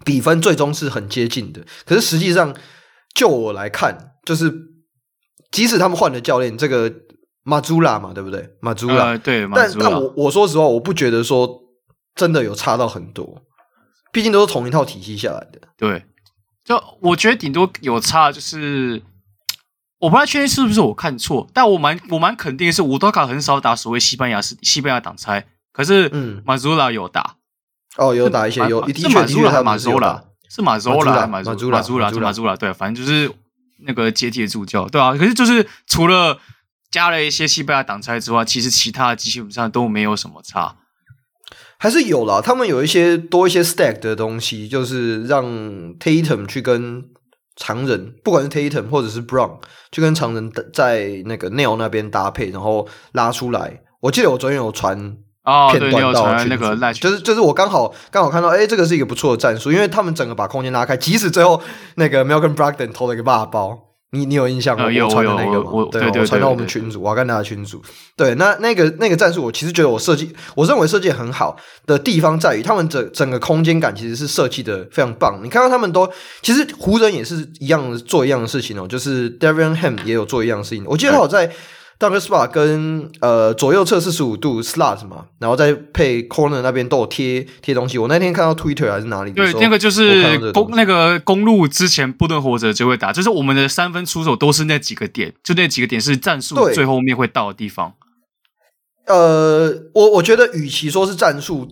[0.04, 2.54] 比分最终是很接近的，可是实际上
[3.14, 4.52] 就我来看，就是
[5.50, 6.92] 即使他们换了教练，这个。
[7.42, 8.50] 马祖拉嘛，对不对？
[8.60, 9.48] 马祖拉，呃、对。
[9.54, 11.58] 但但我我说实话，我不觉得说
[12.14, 13.42] 真的有差到很多，
[14.12, 15.58] 毕竟都是同一套体系下来的。
[15.78, 16.04] 对，
[16.62, 19.02] 就我觉得顶多有差，就是
[20.00, 27.36] 我不太确定是不是我看错，但我蛮我蛮肯定的是，伍多卡很少打所谓西班牙是西班牙挡拆，可是嗯，马祖拉有打，
[28.00, 30.24] 哦，有打一些，有，是马祖拉还是马祖拉？
[30.48, 33.30] 是马祖拉，马祖拉，马祖拉，马祖拉，对，反正就是
[33.86, 36.38] 那个接替的助教，对啊，可是就是除了。
[36.90, 40.74] 加了一些西班牙挡拆之外，其实其他的基本上都没有什么差，
[41.78, 42.40] 还是有啦。
[42.40, 45.44] 他们有一些多一些 stack 的东西，就是让
[46.00, 47.04] Tatum 去跟
[47.54, 49.60] 常人，不管是 Tatum 或者是 Brown
[49.92, 53.80] 去跟常人在那个 Neil 那边搭配，然后拉出来。
[54.00, 55.16] 我记得我昨天有传
[55.70, 61.61] 片段到群组，哦、就是就是我刚好刚好看到，哎，这个是一个不错的战术，因为他们整个把空间拉开，即使最后
[61.96, 63.87] 那个 Malcolm Brogdon 投了一个大包。
[64.12, 64.87] 你你有印象吗？
[64.87, 65.70] 我传的那个吗？
[65.92, 67.81] 对，我传到我们群组，瓦甘达的群组。
[68.16, 75.38] 对，那那个那个战术，我其实觉得我设计，我认为设计很好的地方在于，他们整整个空间感其实是设计的非常棒。
[75.44, 76.11] 你看到他们都，
[76.42, 80.85] 其实湖人也是一样做一样的事情哦，就是 Darvin Ham 也有做一样的事情。
[80.88, 81.29] 我记得他有
[82.00, 82.10] 在。
[82.10, 87.98] Dunker spot 跟呃左右侧四十五度 slot 嘛，然后再配 corner 那边都有贴贴东西。
[87.98, 89.32] 我那天看到 Twitter 还是哪里？
[89.32, 97.92] 对，那个就是公那个公路之前不能活着就会打，就是我们的三分出手都是那几个点，就那几个点是战术最后面会到的地方。
[99.06, 101.68] 呃，我我觉得与其说是战术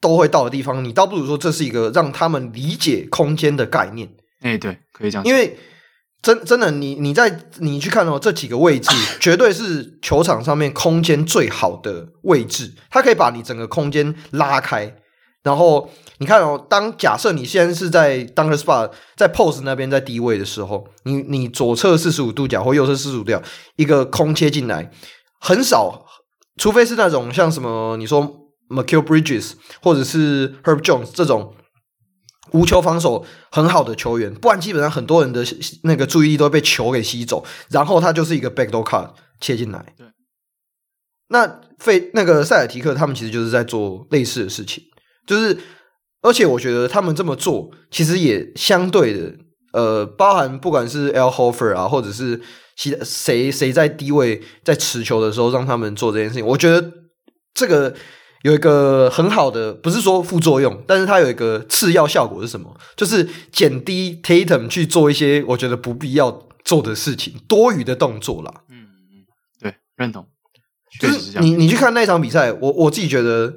[0.00, 4.08] 都会到的地方，你倒不如说这是一个让他们理解空间的概念。
[4.40, 5.58] 哎，对，可以这样，因为。
[6.22, 14.94] 真真的，你你在你去看哦，这几个位置绝对是球场上面空间最好的位置，它可以把你整个空间拉开。
[15.42, 23.42] 然后你看哦，当假设你现在是在 dunker spot 在 post 那边在低位的时候，你你左侧四十五度角或右侧四十五度角
[23.76, 24.90] 一个空切进来，
[25.40, 26.04] 很少，
[26.58, 28.22] 除非是那种像什么你说
[28.68, 31.54] Mikal Bridges 或者是 Herb Jones 这种。
[32.52, 35.44] 无球防守很好的球员，不然基本上很多人的
[35.84, 39.10] 那个注意力都被球给吸走，然后他就是一个 backdoor cut
[39.40, 39.94] 切进来。
[39.96, 40.06] 对，
[41.28, 44.84] 那费那个塞尔提克他们其实就是在做类似的事情，
[45.26, 45.56] 就是
[46.22, 49.34] 而且我觉得他们这么做其实也相对的，
[49.72, 52.40] 呃，包含不管是 Al Horford 啊，或者是
[53.04, 56.46] 谁谁在低位在持球的时候让他们做这件事情。
[56.46, 56.92] 我觉得
[57.54, 57.94] 这个
[58.42, 62.74] 有一个很好的，不是说副作用，但是它有一个次要效果是什么？
[62.96, 68.62] 就是减低 Tatum 去做一些我觉得不必要做的事情，多余的动作啦。
[68.68, 69.26] 嗯嗯，
[69.60, 70.26] 对，认同。
[70.98, 73.56] 就是你你去看那场比赛，我我自己觉得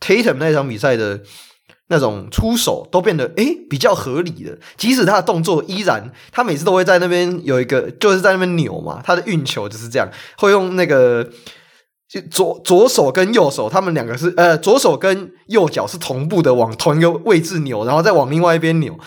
[0.00, 1.22] Tatum 那场比赛的
[1.88, 11.30] 那种出手都变得诶比较合理的，即使他的动作依然，他每次都会在那边有一个就是在那边扭嘛，他的运球就是这样，会用那个
[12.08, 18.98] 就左左手跟右手，他们两个是呃左手跟右脚是同步的往同一个位置扭，然后再往另外一边扭，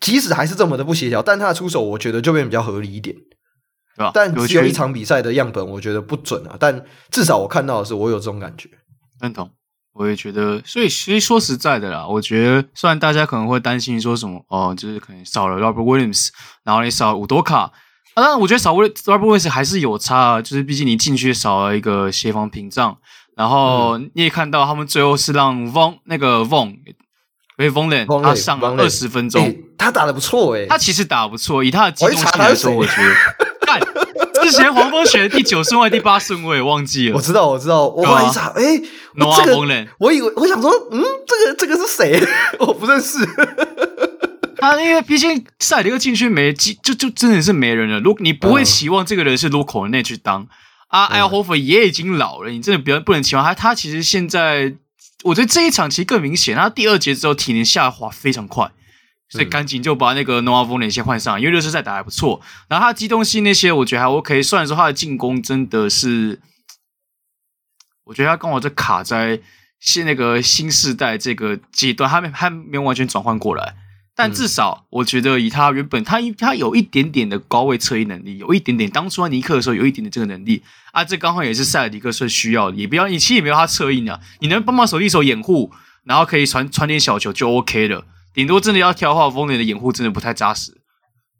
[0.00, 3.16] 即使还是这么的不协调，但他的出手我觉得就变比较合理一点。
[3.94, 4.10] 对吧？
[4.14, 6.56] 但只有一场比赛的样本，我觉得不准啊。
[6.58, 8.66] 但至少我看到的是，我有这种感觉。
[9.20, 9.50] 认同，
[9.92, 10.62] 我也觉得。
[10.64, 16.28] 所以，其实说实在的啦，我觉得虽然大家可能会担心说什么哦，就是可能少了 Robert Williams，
[16.64, 17.70] 然后你少了伍多卡，
[18.14, 20.42] 当然我觉得少 Robert Williams 还是有差啊。
[20.42, 22.96] 就是毕竟你进去少了一个协防屏障，
[23.36, 26.94] 然后你也看到他们最后是让 Von 那个 Von，因
[27.58, 33.12] 为 Vonleh 他上了二十分钟，欸，他打的不错诶、欸，他其实打得不错，以他的机动性来说，我觉得。
[34.42, 37.16] 之前黄蜂选的第九顺位、第八顺位忘记了。
[37.16, 38.82] 我知道，我知道，我后来一查，哎、欸，
[39.36, 39.56] 这个
[39.98, 42.20] 我以为我想说，嗯，这个这个是谁？
[42.58, 43.18] 我不认识。
[44.62, 47.98] 他因为毕竟塞尔提克禁区没就就，就真的是没人了。
[47.98, 50.48] 如果你不会期望这个人是 Luka 内去当、嗯、
[50.86, 53.52] 啊，Al Horford 也已经老了，你真的不要不能期望他。
[53.52, 54.74] 他其实现在，
[55.24, 58.70] 我觉得这一场其实更明显，他第二节之后体能下滑非常快。
[59.28, 62.40] 所以赶紧就把那个 Noah Vonleh 先换上，因为热身赛打还不错。
[62.68, 64.42] 然后他的机动性那些，我觉得还 OK。
[64.42, 66.38] 虽然说他的进攻真的是，
[68.04, 69.40] 我觉得他刚好在卡在
[69.80, 73.74] 现那个新时代这个阶段，他没还没有完全转换过来。
[74.22, 82.76] 但至少我觉得以他原本他他有一点点的高位策应能力，有一点点当初尼克的时候有一点点这个能力啊，这刚好也是塞尔迪克是需要的。
[82.76, 85.72] 也不要你其实也没有他策应啊，你能帮忙手递手掩护，
[86.04, 88.04] 然后可以传传点小球就 OK 了。
[88.32, 90.80] 顶多真的要挑的话，丰年的掩护真的不太扎实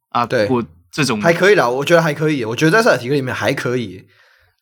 [0.08, 0.26] 啊。
[0.26, 2.44] 对，不过这种还可以啦，我觉得还可以。
[2.44, 4.04] 我觉得在塞尔提克里面还可以，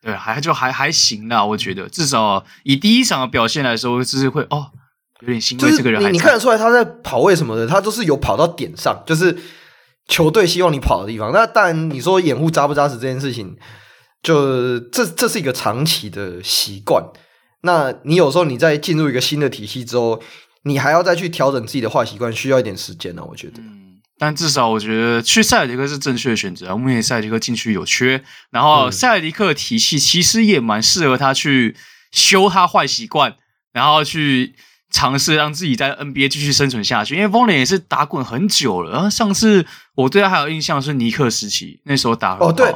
[0.03, 1.45] 对，还就还还行啦。
[1.45, 4.73] 我觉得至少以第一场的表现来说，就是会哦
[5.21, 5.71] 有点欣慰。
[5.77, 9.39] 这个人还你，你看得出来他在跑位什么的，他都是有跑到点上，就是
[10.09, 11.33] 球队希望你跑的地方。
[11.33, 13.57] 那当然，你说掩护扎不扎实这件事情，
[14.23, 17.05] 就这这是一个长期的习惯。
[17.63, 20.23] 那你有时候你在进入一个新的体系之后。
[20.65, 23.25] 你还要再去调整自己的坏习惯，需要一点时间呢、啊。
[23.31, 26.77] 我觉得，嗯，但至少我觉得去塞尔迪克是正确的选择啊。
[26.77, 31.75] 目前塞尔迪克禁区有缺，然后塞尔迪克的体系其实也蛮适合他去
[32.13, 33.37] 修他坏习惯，
[33.73, 34.55] 然后去
[34.91, 37.15] 尝试让自己在 NBA 继续生存下去。
[37.17, 42.75] 因为 Vonleh 也是打滚很久了，然后上次我对他还有印象是尼克时期，那时候打哦对。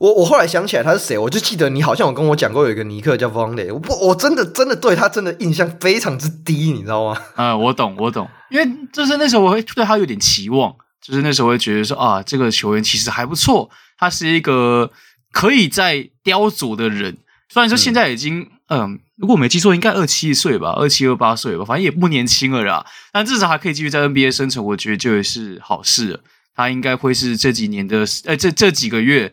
[0.00, 7.16] 我我后来想起来他是谁，我就记得你好像有跟我讲过有一个尼克叫 Vonleh，我不我真的真的对他真的印象非常之低，你知道吗？
[7.36, 14.90] 嗯， 我懂我懂，因为就是那时候我会对他有点期望，就是那时候会觉得说啊，这个球员其实还不错，他是一个
[15.32, 17.16] 可以在雕琢的人。
[17.48, 22.84] 虽然说现在已经嗯，嗯，如果我没记错，应该二七岁吧，二七二八岁吧，反正也不年轻了啦。
[23.12, 26.20] 但至少还可以继续在 NBA 生存，我觉得就也是好事了。
[26.54, 29.32] 他应该会是这几年的呃这这几个月。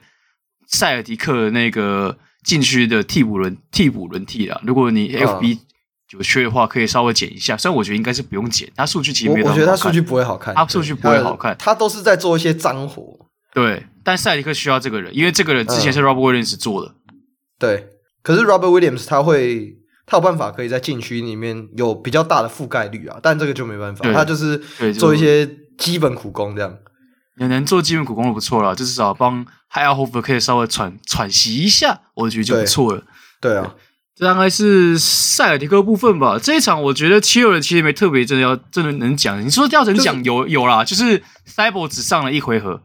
[0.74, 5.60] 塞尔迪克那个禁区的替补轮替补轮替了，如果你 FB
[6.12, 7.58] 有缺的话，可以稍微减一下。
[7.58, 9.48] 虽然我觉得应该是不用减，他数据其实没有。
[9.48, 13.20] 我觉得他数据不会好看，他数据不会好看，他都是在做一些脏活。
[13.54, 16.96] 对，但塞尔迪克需要这个人，因为这个人之前是 Robert Williams 做的。
[17.12, 17.20] 嗯、
[17.60, 17.90] 对，
[18.24, 24.58] 可是 Robert Williams 他会他有办法可以在禁区里面有比较大的覆盖率啊，但这个就没办法，他就是
[24.94, 26.78] 做一些基本苦工这样。
[27.38, 33.04] 也能做基本苦工就不错了，就至少帮 Al Horford 可以稍微喘喘息一下，我觉得就不错了。
[33.40, 33.74] 对，对啊，
[34.16, 36.38] 这大概是塞尔提克部分吧。
[36.38, 39.44] 这一场我觉得七六人其实没特别真的要真的能讲。
[39.44, 41.24] 你说调整讲有有啦，就是
[41.56, 42.84] Thybulle 只上了一回合，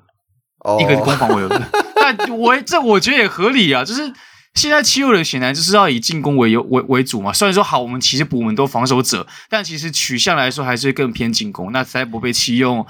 [0.60, 1.48] 哦、一个攻防我有。
[2.00, 4.10] 但我这我觉得也合理啊，就是
[4.56, 7.32] 现在七六人显然就是要以进攻为优为为主嘛。
[7.32, 11.70] 虽然说好，我们其实补门都防守者，但其实取向来说还是更偏进攻。
[11.70, 12.84] 那 Thybulle 被弃用。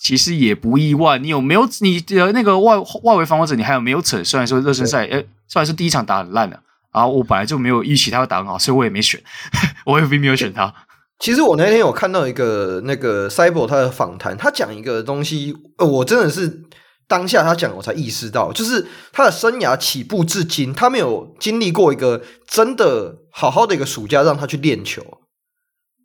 [0.00, 3.56] 其实也不意外，你有没有你的那个外外围防守者？
[3.56, 4.22] 你还有没有扯？
[4.22, 9.20] 虽然说热身赛，诶，虽然说第一场打很烂的啊，我本来就没有预期他会打很好，所以我也没选，
[9.84, 10.72] 我也并没有选他。
[11.18, 16.62] 其实我那天有看到一个那个 Cyborg 他的访谈，他讲一个东西，呃，我真的是
[17.08, 25.02] 当下他讲，我才意识到，就是他的生涯起步至今，他没有经历过一个真的好好的一个暑假让他去练球。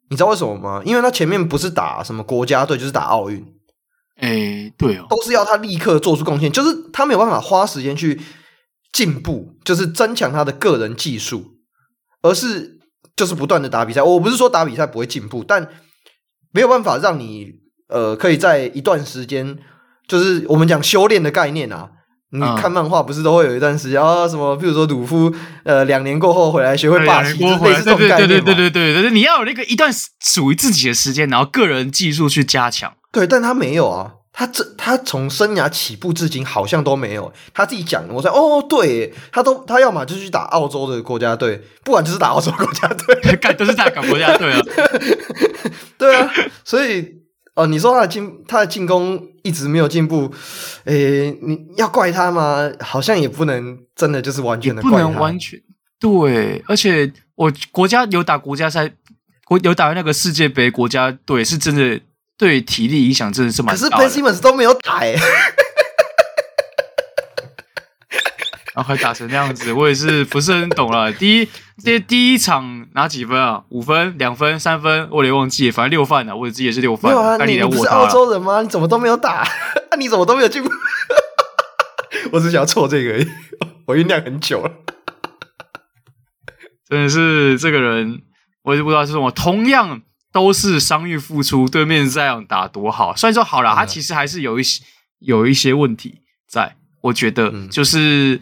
[0.09, 0.81] 你知道为什么吗？
[0.85, 3.45] 因为他前面不是打什么国家队，就是打奥运。
[4.15, 8.21] 哎、欸，对哦，都是要他立刻做出贡献，就是他没有办法花时间去
[8.91, 11.55] 进步，就是增强他的个人技术，
[12.21, 12.79] 而是
[13.15, 14.03] 就是不断的打比赛。
[14.03, 15.67] 我不是说打比赛不会进步，但
[16.51, 17.53] 没有办法让你
[17.87, 19.57] 呃可以在一段时间，
[20.13, 21.89] 就是我们讲修炼的概念啊。
[22.29, 24.27] 你看漫画不是都会有一段时间啊？
[24.27, 24.55] 什么？
[24.57, 25.31] 譬如说鲁夫，
[25.63, 28.27] 呃，两年过后回来学会霸气，就是类似这种概念嘛。
[28.27, 32.93] 对对对对对对，你要有那个一段属于自己的时间，然后个人技术去加强。
[33.11, 37.31] 对，但他没有啊，他这他从生涯起步至今好像都没有。
[37.53, 44.59] 他自己讲的，我说哦，对，他都他要么就去打澳洲的国家队，不管就是打澳洲国家队， 干都是在搞国家队啊。
[45.99, 46.31] 对啊，
[46.63, 47.22] 所以。
[47.55, 50.31] 哦，你说他的进他的进攻一直没有进步，
[50.85, 52.71] 诶、欸，你要怪他吗？
[52.79, 54.97] 好像也不能真的就是完全的怪他。
[54.97, 55.61] 不能完全
[55.99, 58.91] 对，而且我国家有打国家赛，
[59.45, 62.01] 国有打那个世界杯国家队，是真的
[62.37, 63.89] 对体力影响真的是蛮大的。
[63.97, 65.15] 可是 Ben Simmons 都没有打诶。
[68.75, 71.13] 然后还打成那样子，我也是不是很懂了。
[71.13, 71.47] 第一，
[71.83, 73.63] 这第一场拿几分啊？
[73.69, 76.35] 五分、两分、三分，我有点忘记，反正六犯了。
[76.35, 77.15] 我自己也是六犯。
[77.15, 78.61] 啊，你，你不是澳洲人吗？
[78.63, 79.47] 你怎么都没有打？
[79.91, 80.69] 那你怎么都没有进步？
[82.33, 83.27] 我只想要错这个而已，
[83.85, 84.71] 我酝酿很久了。
[86.89, 88.23] 真的是这个人，
[88.63, 89.29] 我也不知道是什么。
[89.29, 93.15] 同样都是伤愈复出，对面这样打多好。
[93.15, 94.83] 虽然说好了，他其实还是有一些
[95.19, 96.77] 有一些问题在。
[97.03, 98.39] 我觉得就是、嗯、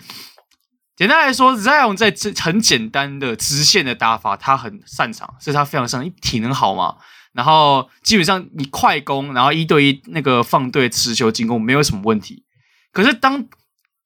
[0.96, 6.12] 简单来说，Zion 在这很简单的直线的打法，他很擅长，所以他非常擅长。
[6.22, 6.98] 体能好嘛，
[7.34, 12.46] 然后基本上你快攻，然后一对一那个放对持球进攻没有什么问题。
[12.92, 13.48] 可是当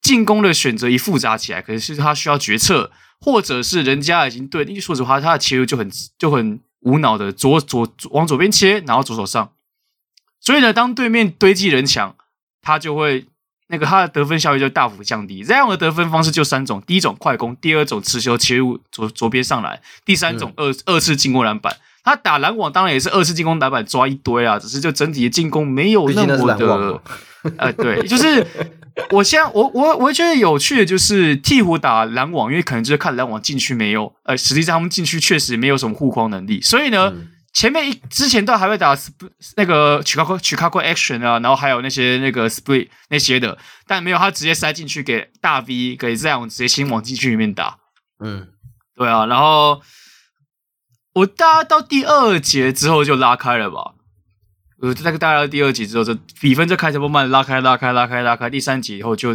[0.00, 2.90] 进攻的选择一复杂起来，可是他需要决策，
[3.20, 9.52] 或者是人家已经对，因为说实话，他的切入就很就很无脑的左左往左边切，然后左手上。
[10.40, 12.16] 所以呢，当对面堆积人墙，
[12.62, 13.26] 他就会。
[13.68, 15.42] 那个他的得分效率就大幅降低。
[15.42, 21.76] 这样的得分方式就三种：第一种快攻，第二种持球切入左左边上来，第三种二、嗯、二次进攻篮板。
[22.04, 27.00] 他打篮网当然也是二次进攻篮板抓一堆啊，只是就整体的进攻没有那么的。
[27.56, 28.46] 呃，对，就是
[29.10, 37.12] 我现在我我我觉得有趣的就是鹈鹕打篮网，因为可能就是看篮网禁区没有，呃，实际上他们禁区确实没有什么护框能力，所以呢。
[37.14, 38.94] 嗯前面一之前都还会打
[39.56, 47.78] 那个 Chicago Chicago Action 啊，然后还有那些那个 Split 那些的，但没有他直接塞进去给大 V 给这样直接先往禁区里面打。
[48.20, 48.48] 嗯，
[48.94, 49.80] 对啊，然后
[51.14, 53.94] 我大概到第二节之后就拉开了吧，
[54.82, 59.34] 呃，那个大概到第二节之后，这比分就开始慢慢拉开拉开拉开拉开，第三节以后就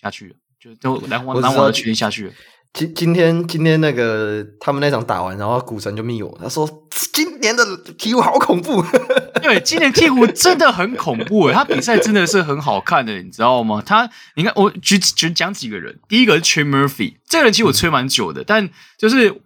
[0.00, 2.32] 下去了，就都篮网篮网的权力下去了。
[2.72, 6.66] 今今天今天那个他们那场打完，然后股神就密我，他说
[7.12, 7.62] 今年的
[7.98, 8.82] 鹈鹕好恐怖。
[9.42, 13.82] 对，今年鹈鹕真的很恐怖诶，他比赛真的是很好看的，你知道吗？
[13.84, 19.42] 他你看我举举讲几个人，第一个是 Trey Murphy，这个人其实我吹蛮久的，嗯、但就是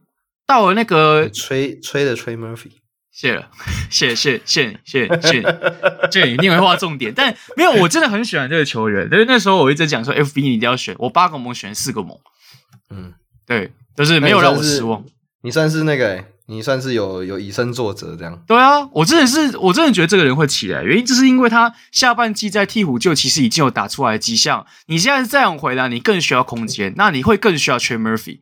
[0.47, 2.71] 到了那个吹吹的 Trey Murphy，
[3.11, 3.51] 谢了，
[3.91, 5.43] 谢谢谢谢谢谢，
[6.13, 12.17] 谢你另外画重点，但没有，我真的很喜欢这个球员，因为那时候我一直讲说 FB 你一定要选，我八个盟选四个盟。
[12.91, 13.13] 嗯，
[13.47, 15.05] 对，就是没有让我失望。
[15.43, 18.43] 你算是那个、欸，你算是有有以身作则这样。
[18.47, 24.67] 对啊，我真的是，我真的觉得这个人会起来，原因就是因为他下半季在鹈鹕就其实已经有打出来的迹象。
[24.87, 28.41] 你现在这样回来，你更需要空间，那你会更需要 Trey Murphy。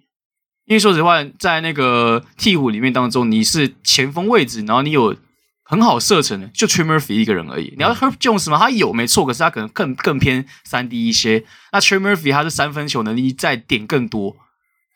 [0.67, 5.15] 因为说实话，在那个鹈鹕里面当中，你是前锋位置，然后你有
[5.65, 7.75] 很好射程的，就 Trey Murphy 一个人而已。
[7.77, 8.59] 你要 Herb Jones 吗？
[8.59, 11.45] 他有没错，可是他可能更更偏三 D 一些。
[11.73, 14.37] 那 Trey Murphy 他是三分球能力再点更多。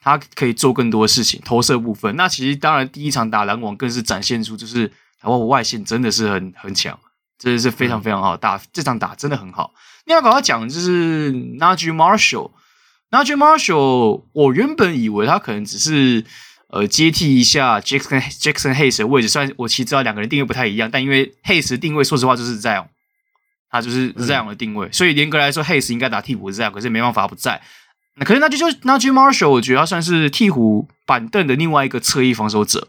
[0.00, 2.14] 他可以做更多的事情，投射部分。
[2.14, 4.87] 那其实当然，第一场打篮网更是展现出，就是
[5.20, 6.96] 台湾外线真的是很很强，
[7.37, 8.54] 真的是非常非常好打。
[8.57, 9.74] 嗯、这场打真的很好。
[10.07, 16.25] 另外，刚刚讲就是 Naji Marshall，Naji Marshall，我原本以为他可能只是
[16.69, 22.88] 呃接替一下 Jackson Jackson Hayes 的位置，虽然我其实知道两个人定位不太一样，但因为 Hayes 的定位，说实话就是这样，
[23.71, 27.60] 他就是这样的定位，嗯、所以严格来说，Hayes 应该打替补是这样，可是没办法不在。
[28.16, 32.88] 那可是那就就 Naji Marshall，我觉得他算是鵜鹕板凳的另外一个侧翼防守者，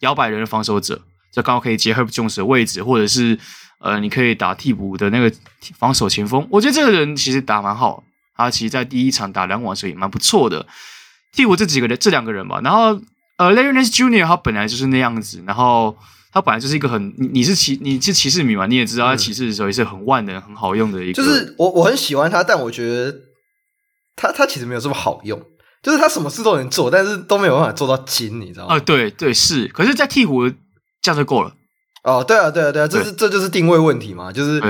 [0.00, 1.00] 摇摆人的防守者，
[1.32, 3.38] 这刚好可以结合 Jones 的位置，或者是
[3.78, 5.32] 呃，你可以打替补的那个
[5.78, 6.46] 防守前锋。
[6.50, 8.02] 我觉得这个人其实打蛮好，
[8.36, 10.66] 他其实在第一场打篮网时候也蛮不错的。
[11.32, 13.00] 替补这几个人，这两个人吧，然后
[13.36, 14.26] 呃，Larry Nance Jr.
[14.26, 15.96] 他本来就是那样子，然后
[16.32, 23.14] 他本来就是一个很你你是骑你是骑士迷嘛，你也知道他骑士的时候也是很万能很好用的一个，就是我我很喜欢他，但我觉得。
[24.16, 25.42] 他他其实没有这么好用，
[25.82, 28.74] 就是他什么事都能做，但是都没有办法做到精，你知道吗？
[28.74, 30.54] 啊、呃，对对是，可是，在鵜鹕
[31.02, 31.52] 这样就够了。
[32.04, 34.60] 哦，对啊，对啊，对啊，这是这就是定位问题嘛，就是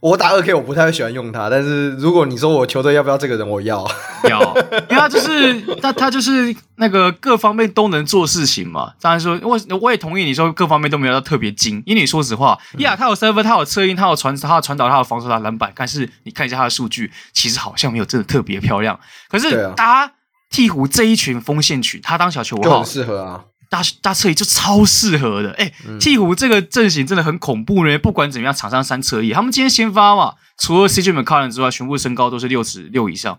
[0.00, 1.50] 我打二 K，我不太会喜欢用他。
[1.50, 3.86] 但是如果你说我球队要不要这个人，我要
[4.30, 4.40] 要，
[4.88, 8.94] 因为他就是他，他就是那个各方面都能做事情嘛。
[8.98, 11.82] 当然说，我我也同意你说各方面都没有到特别精。
[11.84, 15.70] 因为你说实话，呀、嗯，他有三分，他有策应，他有传，他有传导，他有防守，他篮板。
[15.76, 18.98] 但是你看一下他的数据，其实好像没有真的特别漂亮。
[19.28, 20.10] 可是打
[20.50, 23.44] 鹈鹕这一群锋线群，他当小球王很适合啊。
[23.70, 27.96] 大大侧翼就超适合的，哎、欸，鵜鹕、嗯、这个阵型真的很恐怖呢。
[27.98, 33.38] 不管怎么样，场上三侧翼，他们今天先发嘛，除了 CJ McCollum 之外，全部身高都是六尺六以上。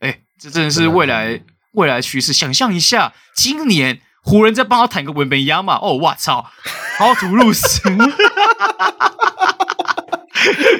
[0.00, 1.42] 哎、欸，这真的是未来
[1.72, 2.34] 未来趋势。
[2.34, 5.78] 想象一下，今年湖人在帮他谈个文本压嘛？
[5.80, 6.50] 哦，我操，
[6.98, 7.80] 好土入死！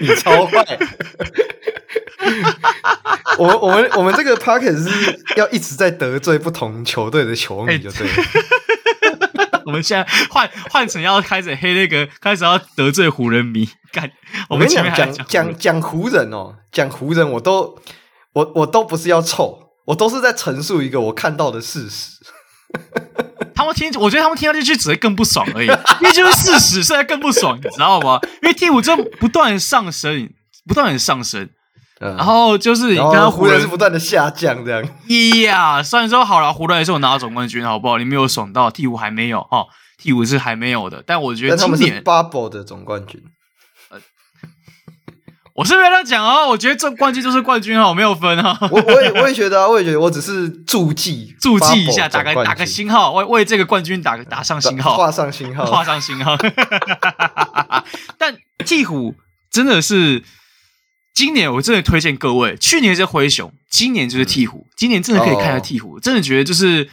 [0.00, 0.78] 你超坏。
[3.38, 8.14] 我们我们我们这个 podcast 是要一直在得罪不同球队的球迷，就对了。
[9.66, 13.68] 我们现在换换成要开始黑那个，开始要得罪湖人迷。
[13.92, 14.10] 干，
[14.48, 17.78] 我跟你讲讲讲讲湖人哦，讲湖人我都
[18.32, 22.16] 我我都不是要臭，我都是在陈述一个我看到的事实。
[23.54, 25.66] 他们听，我觉得他们听到这句只会更不爽而已，
[26.00, 28.18] 因为就是事实，现在更不爽，你知道吗？
[28.42, 30.30] 因为鵜鹕就不断上升，
[30.66, 31.48] 不断的上升。
[32.00, 34.84] 嗯、然后就是你看到湖人是不断的下降，这样。
[35.42, 37.98] 呀，虽然说好了，湖人也是有拿到总冠军，好不好？
[37.98, 39.66] 你没有爽到，鹈鹕还没有哈，
[40.00, 41.02] 鵜鹕是还没有的。
[41.04, 43.20] 但我觉得今年 Bubble 的总冠军，
[43.90, 43.98] 呃、
[45.54, 46.46] 我是没有讲哦。
[46.48, 48.56] 我觉得这冠军就是冠军哈，我没有分哈。
[48.70, 56.36] 我我也我也觉得啊，我也觉得，我只是注记注记一下，打个打个星号，为为这个冠军打个打上星号， 画上星号，画上星号。
[58.16, 59.14] 但鹈鹕
[59.50, 60.22] 真的是。
[61.18, 64.64] 今年我真的推荐各位，去年是灰熊，今年就是鹈鹕。
[64.76, 66.88] 今年真的可以看下鹈鹕，真的觉得就是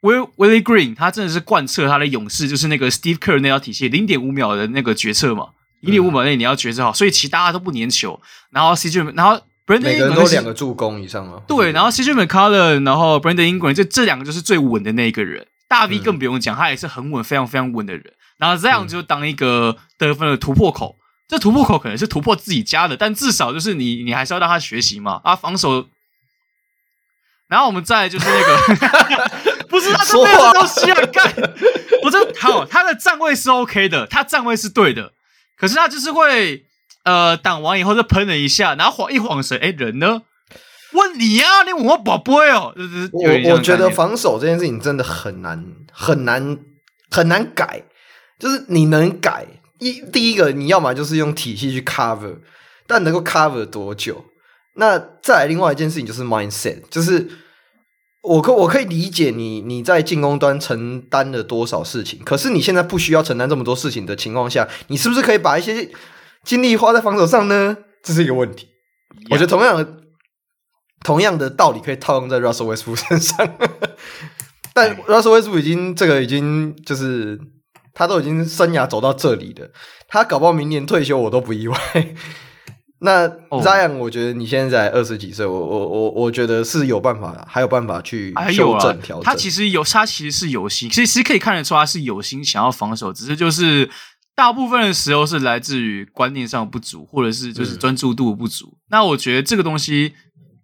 [0.00, 5.50] Will Willie Green，他真的是贯彻他的勇士，就是那个 Steve Kerr 那套体系，零点五秒的那个决策嘛，
[5.82, 18.04] 零点五秒内你要决策好，所以其他大家都不粘球，然后 CJ，然后 Brandon 每个人都两个助攻以上了，对，然后 CJ McCollum，然后 Brandon Ingram，这这两个就是最稳的那一个人，大 V 更不用讲，他也是很稳，非常非常稳的人，
[18.36, 20.96] 然后这样就当一个得分的突破口。
[21.30, 25.20] 这突破口可能是突破自己家的，但至少就是你，你还是要让他学习嘛。
[25.22, 25.86] 啊，防守，
[27.46, 29.28] 然后我们再就是那个，
[29.70, 31.32] 不是他说没有东西啊，干，
[32.02, 35.12] 我这好，他的站位是 OK 的，他站位是对的，
[35.56, 36.64] 可是他就是会
[37.04, 40.22] 呃挡完以后就喷了一下，然后晃一晃神，哎，人呢？
[40.94, 42.74] 问你啊，你问我宝贝哦。
[43.12, 46.58] 我我觉得防守这件事情真的很难，很难，
[47.08, 47.84] 很难改，
[48.36, 49.46] 就是你能改。
[49.80, 52.36] 一第一个，你要么就是用体系去 cover，
[52.86, 54.24] 但能够 cover 多久？
[54.76, 57.28] 那再来另外一件事情就是 mindset，就是
[58.22, 65.90] 我可我可以理解你你在进攻端承担了多少事情，可是你现在不需要承担这么多事情的情况下，你是不是可以把一些
[66.44, 67.76] 精力花在防守上呢？
[68.02, 68.68] 这是一个问题。
[69.30, 69.96] 我觉得同样的
[71.02, 73.56] 同样的道理可以套用在 Russell Westbrook 身上，
[74.72, 77.40] 但 Russell Westbrook 已经这个已经就是。
[77.92, 79.70] 他都已经生涯走到这里了，
[80.08, 81.76] 他搞不好明年退休我都不意外。
[83.02, 89.24] 那 Zion，我觉得你现在二十几岁，我我我我觉得是有办法，还有办法去修正调整。
[89.24, 93.88] 他其实有，他其实是有心，其实可以看得出他是有心想要防守，只是就是
[94.34, 98.66] 大部分的时候是来自于观念上不足，或者是就是专注度不足。
[98.66, 100.12] 嗯、那我觉得这个东西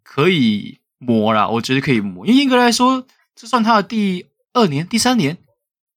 [0.03, 5.39] 可以磨啦，我觉得可以磨，因为严格来说，这算他的第二年、第三年。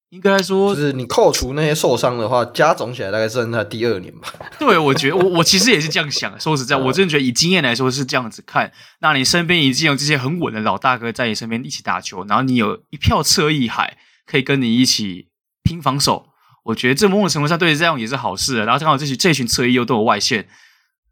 [0.10, 4.34] 应该来说，就是你扣除那些受伤的话，加总起来大概是他第二年吧。
[4.58, 6.40] 对，我觉得我我其实也是这样想。
[6.40, 8.72] 说实在，我真的觉得以经验来说是这样子看。
[9.02, 15.28] 那你身边已经有这些很稳的老大哥在你身边一起打球，然后你有一票侧翼海可以跟你一起
[15.64, 16.30] 拼防守，
[16.64, 18.58] 我觉得这某种程度上对这样也是好事。
[18.66, 20.48] 然后刚好这群这群侧翼又都有外线。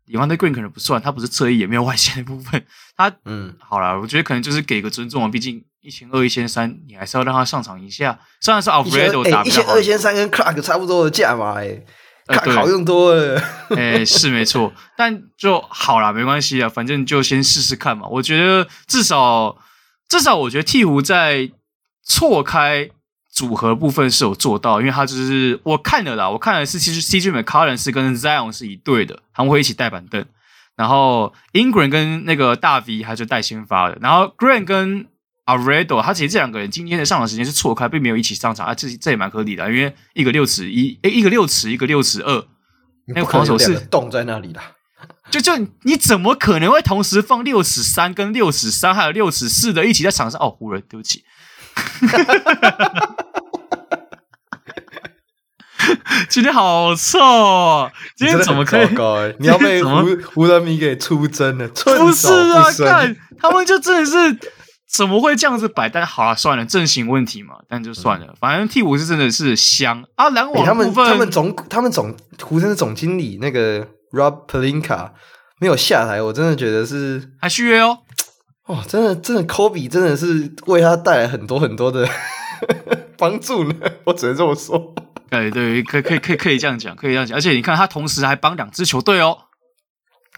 [0.07, 2.65] DeAndre Green 可能不算，他不是侧翼，也没有外线的部分。
[2.95, 5.63] 他嗯，好了，我觉得可能就是给个尊重啊，毕竟。
[5.88, 8.19] 一千二、一千三，你还是要让他上场一下。
[8.41, 11.81] 虽然是 Alfredo 打一千二、一千三跟 Clark 差不多的价嘛，哎
[12.27, 13.41] ，Clark 好用多了。
[13.69, 18.05] 哎，是没错， 但就好啦，没关系啊，反正就先试试看嘛。
[18.09, 19.57] 我觉得至少
[20.09, 21.49] 至少，我觉得鵜鹕在
[22.03, 22.89] 错开
[23.31, 30.25] 组合部分是有做到，因为他就是我看了啦，我看了是其实 CJ McCollum 是跟 Zion 是一对的，他们会一起带板凳，
[30.75, 35.07] 然后 Ingram 跟那个大 V 他就带先发的，然后 Grant 跟
[35.47, 42.45] Alvarado 他其实这两个人今天的上场时间是错开，并没有一起上场啊，这这也蛮合理的，因为一个六尺一，诶，一个六尺，一个六尺二，
[43.07, 44.59] 那个防守是洞在那里的，
[45.31, 50.39] 就就你怎么可能会同时放六尺三跟六尺三还有六尺四的一起在场上？
[50.41, 51.23] 哦，湖人，对不起，
[56.27, 57.89] 今天好臭哦！
[58.17, 58.87] 今天怎么可以？
[58.87, 61.65] 欸、你要被 湖湖人迷给出征了？
[61.69, 64.37] 不是啊，看他们就真的是
[64.89, 65.89] 怎么会这样子摆？
[65.89, 68.27] 但好了，算了，阵型问题嘛，但就算了。
[68.27, 70.29] 嗯、反正替补是真的是香啊！
[70.29, 75.11] 篮网、欸、他们他们总他们总湖人的总经理那个 Rob Pelinka
[75.59, 77.99] 没有下台，我真的觉得是还续约哦。
[78.65, 82.07] 哦，真的真的，Kobe 真的是为他带来很多很多的
[83.17, 83.75] 帮助呢。
[84.05, 84.93] 我只能这么说。
[85.29, 87.38] 哎对，可以可以可以可以这样讲，可以这样讲。
[87.38, 89.38] 而且你看，他同时还帮两支球队哦。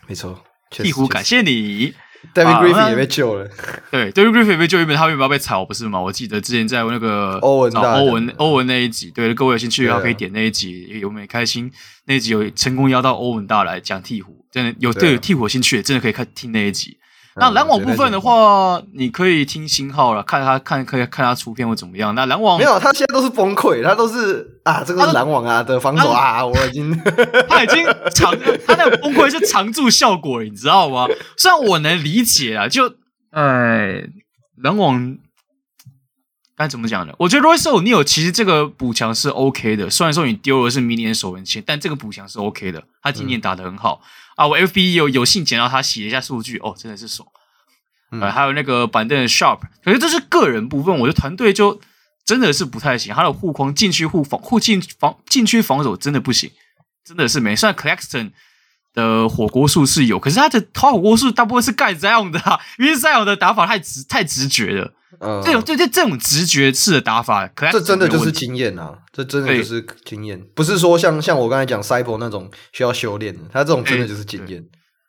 [0.08, 1.94] 没错，鹈鹕感谢你。
[2.34, 3.50] David Griffin 也被救了。
[3.90, 6.00] 对，David Griffin 也被救，因为他原本要被炒，不是吗？
[6.00, 11.72] 我记得之前在那个欧文欧文欧文那一集，对，各位有兴趣的话可以点那一集，有没有开心？
[12.06, 16.98] 那一集有成功邀到欧文大来讲鹈鹕，真的有对有鹈鹕有兴趣的，真的可以看听那一集。
[17.40, 22.14] 那篮网部分的话，你可以听新号了，看他看可以看他出片会怎么样。
[22.14, 26.92] 那篮网没有，他现在都是崩溃，他都是啊，这个是篮网啊的防守啊，我已经
[27.48, 28.34] 他已经常
[28.68, 31.08] 他那个崩溃是常驻效果，你知道吗？
[31.38, 32.94] 虽然我能理解啊，就
[33.32, 34.04] 哎，
[34.62, 35.18] 篮网
[36.60, 37.14] 该怎么讲呢？
[37.18, 44.02] 我觉得 Royce O'Neale 其实这个补强是 OK 的，虽然说你丢的是明年首轮签，但这个补强是 OK 的，他今年打的很好。
[44.04, 44.08] 嗯
[44.40, 47.28] 啊，我 FB 有有幸捡到他写一下数据哦，真的是爽。
[48.32, 51.80] 还有那个板凳的 Sharp，可是这是个人部分，我的团队就
[52.26, 53.14] 真的是不太行。
[53.14, 56.52] 他的护框、禁区护防、护禁防、禁区防守真的不行，
[57.06, 57.56] 真的是没。
[57.56, 58.32] 虽然 Claxton
[58.94, 64.94] 的火锅术是有，可是他的掏火锅术大部分是盖 Zion 的，啊，因为 Zion 的打法太直太直觉了。
[65.22, 68.98] 嗯，这种这这这种直觉式的打法，可这真的就是经验啊！
[69.12, 74.66] 这真的就是经验，不是说像像我刚才讲 Cyber 那种需要修炼的，他这种真的就是经验。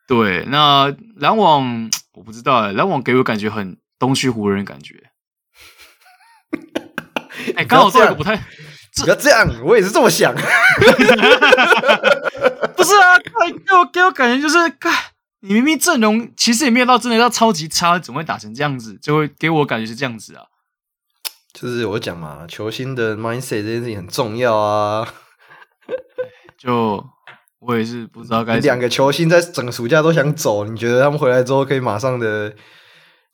[0.09, 4.97] 对，那篮网我不知道哎，篮网给我感觉很东区湖人感觉。
[7.55, 10.35] 哎， 刚好这个不太，不要这样，我也是这么想。
[12.75, 14.57] 不是啊，给我给我感觉就是
[15.41, 18.99] 你明明阵容其实也没有到真的要超级差，怎么会打成这样子？
[19.03, 20.45] 就会给我感觉是这样子啊。
[21.53, 25.07] 就是我讲嘛，球星的 mindset 这件事情很重要啊。
[26.57, 27.05] 就
[27.59, 28.59] 我也是不知道该。
[28.59, 32.55] 两个球星在整个暑假都想走，你觉得他们回来之后可以马上的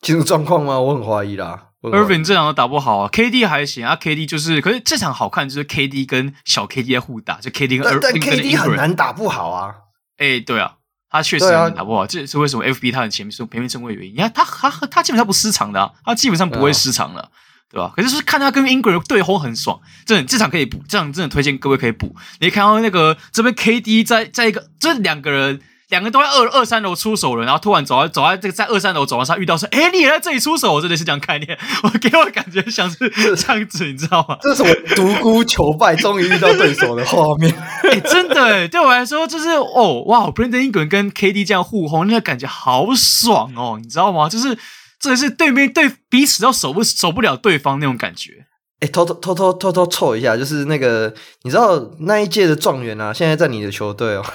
[0.01, 0.79] 进入状况吗？
[0.79, 1.65] 我很怀疑啦。
[1.81, 9.75] Irving 这场都打不好啊，KD 还行啊，KD 就是，可是这场好看就是 KD 跟小 KD 在互打，就 KD 跟 Irving 但 KD 很难打不好啊。
[10.17, 10.76] 哎、欸，对啊。
[11.09, 14.13] 他确实打不好，这是为什么？FB 他很前面说前面称谓原因。
[14.13, 17.31] 你看他他他基本上不失常的啊，他基本上不会失常的，
[17.69, 17.93] 对吧？
[17.95, 22.15] 可是是看他跟 Ingram 对轰很爽，真的这场可以补，这场真的推荐各位可以补。
[22.39, 25.61] 你看到那个这边 KD 在在一个这两个人。
[25.89, 34.37] 两个都在二二三楼出手了，然后突然走在走在这个在二三楼走廊上遇到说：“哎，你也在这里出手？”我真的是这样概念，我给我感觉像是 这样子，你知道吗？
[34.41, 37.55] 这是我独孤求败，终于遇到对手的画面。
[37.89, 44.27] 哎，真的哎，对我来说就是哦哇，Brandon Ingram 跟 KD 这样互轰，那个感觉好爽哦，你知道吗？
[44.27, 44.57] 就是
[44.99, 48.45] 这是对面对彼此都守不守不了对方那种感觉。
[48.81, 51.13] 哎，偷偷偷偷偷偷凑一下，就是那个
[51.43, 54.25] 你知道那一届的状元啊，现在在你的球队哦。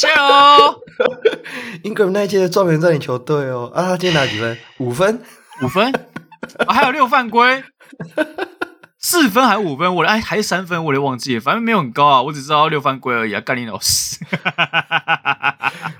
[0.00, 0.82] 加油！
[1.84, 3.70] Ingram 那一届的状元在你球队哦。
[3.74, 4.56] 啊，他今天拿几分？
[4.78, 5.20] 五分？
[5.62, 5.92] 五分？
[6.66, 7.62] 啊，还有六犯规？
[8.98, 9.94] 四分还是五分？
[9.94, 10.82] 我哎，还是三分？
[10.82, 12.22] 我都忘记了，反正没有很高啊。
[12.22, 13.42] 我只知道六犯规而已啊。
[13.42, 14.16] 干你老师！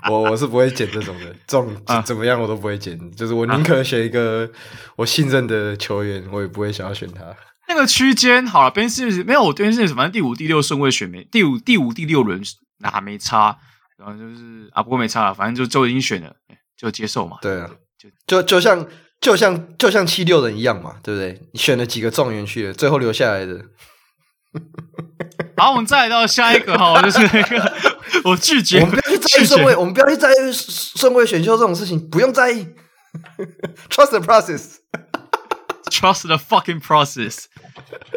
[0.09, 2.97] 我我是不会捡这种的，这种 怎么样我都不会捡。
[2.97, 4.49] 啊、就是我宁可选一个
[4.95, 7.21] 我信任的球员，我也不会想要选他。
[7.67, 12.41] 那个区间好了，Ben Simmons 没有，我 Ben Simmons 反正第五、第六顺位选没第五、第五、第六轮
[12.79, 13.57] 那还没差，
[14.03, 16.35] 然后就是啊，不过没差了，反正就就已经选了，
[16.75, 17.37] 就接受嘛。
[17.39, 18.87] 对啊，就就就像
[19.19, 21.39] 就像就像七六人一样嘛，对不对？
[21.53, 23.61] 你选了几个状元去了，最后留下来的。
[25.55, 27.73] 好，我们再来到下一个哈，就是那个
[28.23, 32.67] 我拒绝，我们不要去在意顺位，我们不要去在意顺位选秀这种事情，不用在意。
[33.89, 34.77] Trust the process。
[35.91, 37.45] Trust the fucking process。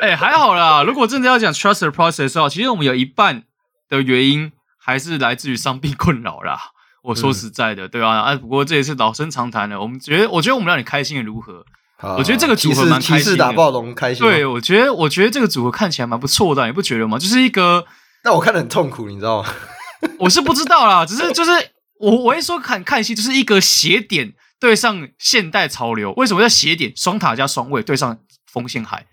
[0.01, 0.83] 哎、欸，还好啦。
[0.83, 3.43] 如果真的要讲 trust the process 的话，其实我们有一半
[3.89, 4.53] 的原因
[4.85, 6.59] 还是来自于伤病困扰啦。
[7.03, 8.09] 我说实在的，嗯、对吧？
[8.09, 9.81] 啊，不过这也是老生常谈了。
[9.81, 11.65] 我们觉得，我觉得我们让你开心的如何？
[11.97, 13.39] 好我觉得这个组合蛮开心的。
[13.39, 14.27] 打暴龙开心。
[14.27, 17.19] 对，我觉得，我觉得这个组合看起来蛮不错的，你不觉得吗？
[17.19, 17.85] 就是一个，
[18.23, 19.49] 但我看得很痛苦，你知道吗？
[20.21, 21.51] 我是不知道啦，只是就是
[21.99, 24.35] 我，我一说看看戏，就是一个斜点。
[24.61, 26.91] 对上现代潮流，为什么叫斜点？
[26.97, 28.19] 双塔加双位对上
[28.51, 29.05] 锋线海，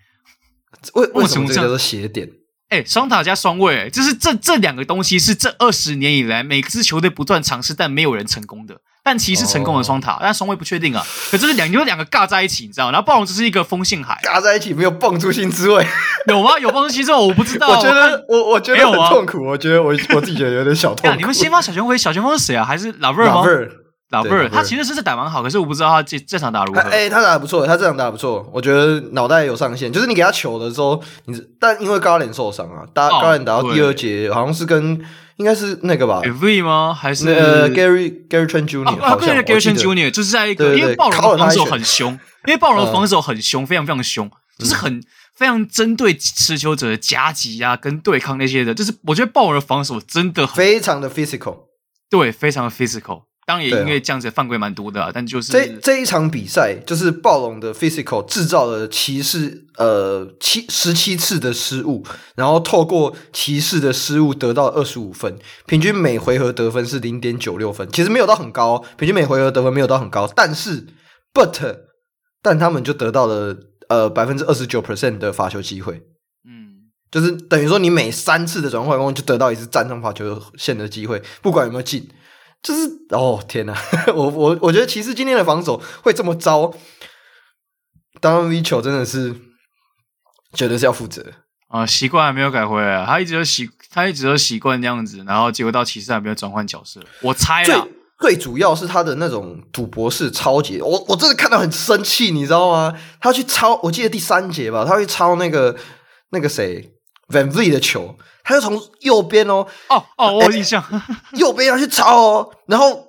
[0.94, 2.30] 为为什么这叫做斜点？
[2.72, 11.04] 哎，双塔加双卫，就是这这两个东西是这二十年以来每支球队不断尝试但没有人成功的，但骑士成功的双塔，但双卫不确定啊。
[11.30, 12.92] 可这是两，因为两个尬在一起，你知道吗？
[12.92, 15.86] 然后暴龙只是一个风信海，尬在一起没有蹦出新滋味，
[16.28, 16.58] 有吗？
[16.58, 17.68] 有蹦出新滋味，我不知道。
[17.68, 21.16] 我觉得我我觉得很痛苦，我觉得我我自己觉得有点小痛苦。
[21.20, 22.64] 你们先发小前锋，小前锋是谁啊？
[22.64, 23.44] 还是拉贝尔吗？
[24.12, 26.80] 老贝尔，他其实是在打蛮好，可是我不知道他这这场打如何。
[26.80, 29.90] 哎、欸，他打得不错，他这场打得不错，我觉得脑袋有上限。
[29.90, 35.02] 就是你给他球的时候，你但因为高连受伤啊，打高连打到第二节，好像是跟
[35.36, 36.92] 应该是那个吧，V 吗？
[36.92, 38.86] 还是呃 Gary Gary Trent Jr.？
[39.00, 40.10] 啊，对，Gary Trent Jr.
[40.10, 42.12] 就是在一个，因为暴龙的防守很凶，
[42.46, 45.02] 因为暴龙的 防守很凶，非常非常凶，就是很
[45.34, 51.56] 非常针对持球者的夹击啊，跟对抗那些的，就是我觉得暴龙的防守真的非常的 physical，
[52.10, 53.22] 对，非常的 physical。
[53.44, 62.04] 当然也因为这样子犯规蛮多的，啊，但就是这这一场比赛，就是暴龙的 physical 制造了骑士呃七十七次的失误，
[62.36, 65.36] 然后透过骑士的失误得到二十五分，
[65.66, 70.86] 平均每回合得分是零点九六分，其实没有到很高，平均每回合得分没有到很高，但是
[71.34, 71.78] but
[72.40, 73.56] 但他们就得到了
[73.88, 75.94] 呃百分之二十九 percent 的罚球机会，
[76.48, 82.08] 嗯，就是等于说你每三次的转换攻就得到一次站上罚球线的机会，不管有没有进。
[82.62, 83.76] 就是哦天哪，
[84.14, 86.72] 我我我觉得骑士今天的防守会这么糟
[88.20, 89.34] ，Donovan Mitchell 真的是
[90.54, 91.24] 觉得是要负责
[91.66, 97.74] 啊，习惯还没有改回来，他一直都习他一直都习惯这样子，然后结果到骑士还没有转换角色，我猜最
[98.20, 102.96] 最主要是他的那种赌博式抄截，我我真的看到很生气，你知道吗？
[103.20, 105.76] 他去抄，我记得第三节吧，他去抄那个
[106.30, 106.92] 那个谁
[107.28, 108.16] VanVleet 的球。
[108.44, 110.82] 他就从右边哦，哦哦，我有印象，
[111.34, 113.06] 右边要去抄哦，然后，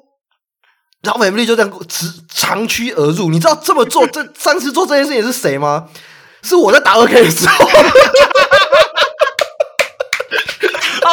[1.02, 3.30] 然后美布利就这样直长驱而入。
[3.30, 5.88] 你知道这么做，这上次做这件事情是谁吗？
[6.44, 7.66] 是我在打 OK 的时候。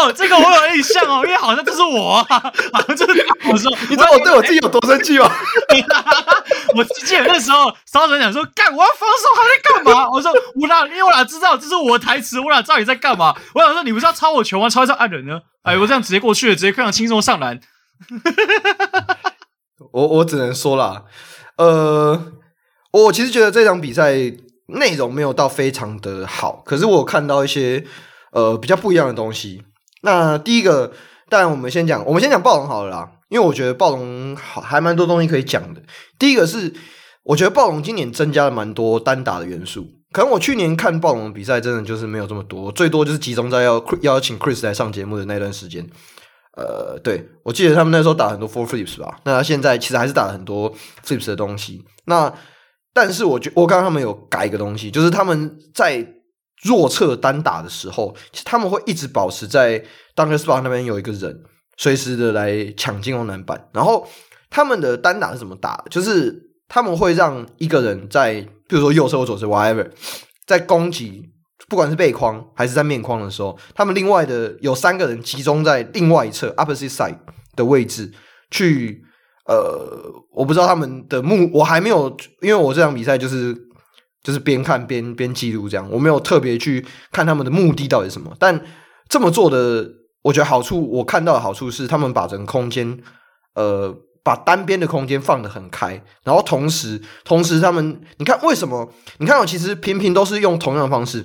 [0.01, 2.41] 哦，这个我有印象哦， 因为好像就是我，啊，
[2.73, 5.31] 好像就是我说，你知道我对我自己有多生气吗？
[6.75, 10.31] 我记得那时候，骚人讲说：“干，我要防守，他在干嘛？”我说
[10.61, 14.69] ：“我哪，因为我哪知道这是我的台词，我哪知道你在干嘛？”我想说：“你不是要抄我球吗？
[14.69, 17.61] 抄一抄按人呢？”哎，我这样直接过去了，直接非常轻松上篮。
[19.93, 21.03] 我我只能说啦，
[21.57, 22.33] 呃，
[22.93, 24.15] 我其实觉得这场比赛
[24.69, 27.85] 内容没有到非常的好，可是我有看到一些
[28.33, 29.65] 呃比较不一样的东西。
[30.03, 30.93] 那第一个，
[31.29, 33.13] 当然我们先讲，我们先讲暴龙好了啦。
[33.29, 35.81] 因为我觉得暴龙好还蛮多东西可以讲的。
[36.19, 36.75] 第一个是，
[37.23, 39.87] 我觉得暴龙今年增加了蛮多单打的元素。
[40.11, 45.87] 可能我去年看暴龙的比赛，真的就是没有这么多，最多就是集中在要邀请 Chris 来上节目的那段时间。
[46.57, 49.21] 呃，对，我记得他们那时候打很多 Four Flips 吧。
[49.23, 50.75] 那他现在其实还是打了很多
[51.07, 51.85] Flips 的东西。
[52.07, 52.35] 那
[52.93, 56.05] 但是我觉我刚刚他们有改一个东西，就是他们在
[56.63, 59.85] 弱侧单打的时候，其实他们会一直保持在
[60.15, 61.43] Dunker Spot 那边有一个人。
[61.77, 64.07] 随时的来抢进攻篮板，然后
[64.51, 65.83] 他们的单打是怎么打？
[65.89, 68.35] 就是他们会让一个人在，
[68.69, 69.91] 比如说右侧或左侧，whatever，
[70.45, 71.31] 在攻击，
[71.71, 77.17] 不管是背框还是在面框的时候，他们另外的有三个人集中在另外一侧 opposite side
[77.57, 78.13] 的位置
[78.51, 79.03] 去，
[79.47, 83.57] 呃，我不知道他们的目，我还没有，因为我这场比赛就是
[84.23, 88.65] 就是边看边边记录这样，我没有特别去看他们的目的到底是什么，但
[89.09, 90.01] 这么做的。
[90.23, 93.01] 我觉得好处，我看到的好处是，他们把整个空间，
[93.55, 93.91] 呃，
[94.23, 98.93] 把单边的空间放得很开，然后同时，同时他们，你看为什么？
[99.17, 101.25] 你看，我其实频频都是用同样的方式，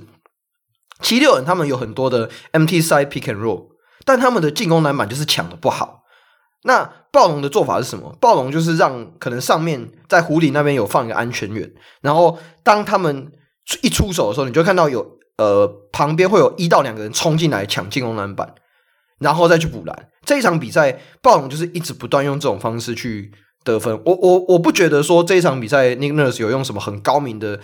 [1.01, 3.65] 七六人他们有很多的 MT side pick and roll，
[4.05, 6.04] 但他们的进攻篮板就是抢的不好。
[6.65, 8.15] 那暴龙的做法是什么？
[8.19, 13.31] 暴龙就是让可能上面在湖里那边有放一个安全员，然后当他们
[13.81, 18.53] 一出手的时候，你就看到有呃旁边会有一到两个人冲进来抢进攻篮板。
[19.17, 20.09] 然后再去补篮。
[20.25, 23.31] 这一场比赛，暴龙就是一直不断用这种方式去
[23.63, 23.97] 得分。
[24.05, 27.57] 我我我不觉得说这一场比赛，Nick Nurse 有用什么很高明的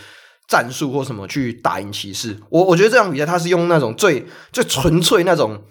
[0.48, 2.38] 战术或什么去打赢骑士。
[2.50, 5.62] 我我觉得这场比赛他是用那种最最纯粹那种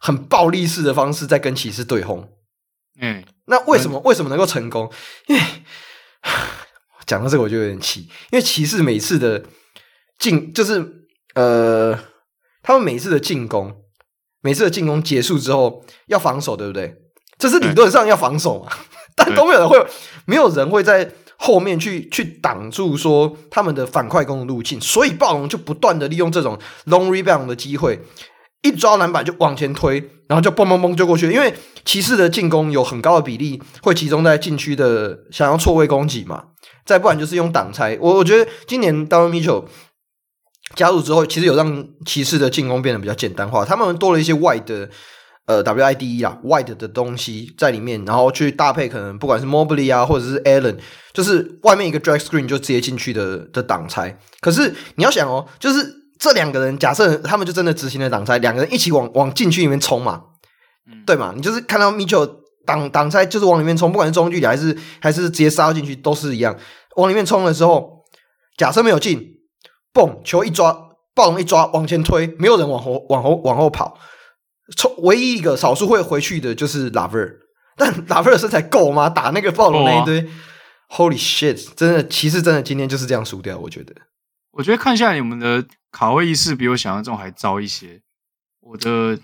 [0.00, 2.26] 很暴力式的方式在跟骑士对轰。
[2.98, 4.90] 嗯，那为什么、嗯、为什么能够成功？
[5.26, 5.42] 因 为
[7.06, 9.44] 讲到这个我就有点气，因为骑士每次的
[10.18, 11.98] 进就是呃，
[12.62, 13.76] 他们每次的进攻。
[14.42, 16.96] 每次的进攻结束之后要防守，对不对？
[17.38, 18.72] 这是理论上要防守嘛？
[19.14, 19.86] 但都没有人会，
[20.24, 28.00] 没有人会在后面去去挡住说他们的反快攻的路径，所以暴龙就不断的利用这种 long rebound 的机会，
[28.62, 31.30] 一抓篮板就往前推，然后就嘣嘣嘣就过去。
[31.32, 31.54] 因为
[31.84, 36.44] 骑士的进攻有很高的比例会集中在禁区的想要错位攻击嘛，
[36.84, 37.96] 再不然就是用挡拆。
[38.00, 39.64] 我我觉得今年 d o n Mitchell
[40.76, 43.64] 加入之后，其实有让骑士的进攻变得比较简单化。
[43.64, 44.88] 他们多了一些外的
[45.46, 50.76] 呃 WIDE 啊 wide 的东西在里面，然后去搭配可能不管是 Mobley 啊，或者是 Allen，
[51.12, 54.18] 就是外面一个 drag screen 就直接进去的的挡拆。
[54.40, 60.22] 可是你要想哦，就是这两个人假设他们就真的执行了挡拆，两个人一起往往禁区里面冲嘛，
[60.86, 61.32] 嗯、对嘛？
[61.34, 62.30] 你就是看到 Mitchell
[62.66, 66.54] 挡挡拆就是往里面冲，不管是中距离还是还是直接杀进去都是一样，
[66.96, 68.04] 往里面冲的时候，
[68.58, 69.40] 假设没有进，
[69.94, 73.98] 嘣，球一抓，暴龙一抓往前推，没有人往后往后往后跑。
[74.76, 77.34] 冲唯一一个少数会回去的就是拉弗尔，
[77.76, 79.08] 但拉弗尔身材够吗？
[79.08, 80.28] 打那个暴龙那一堆、
[80.90, 81.66] ，Holy shit！
[81.74, 83.58] 真的，骑士真的今天就是这样输掉。
[83.58, 83.94] 我觉得，
[84.52, 88.00] 我觉得看下来你们的卡位意识比我想象中还糟一些。
[88.60, 89.18] 我的，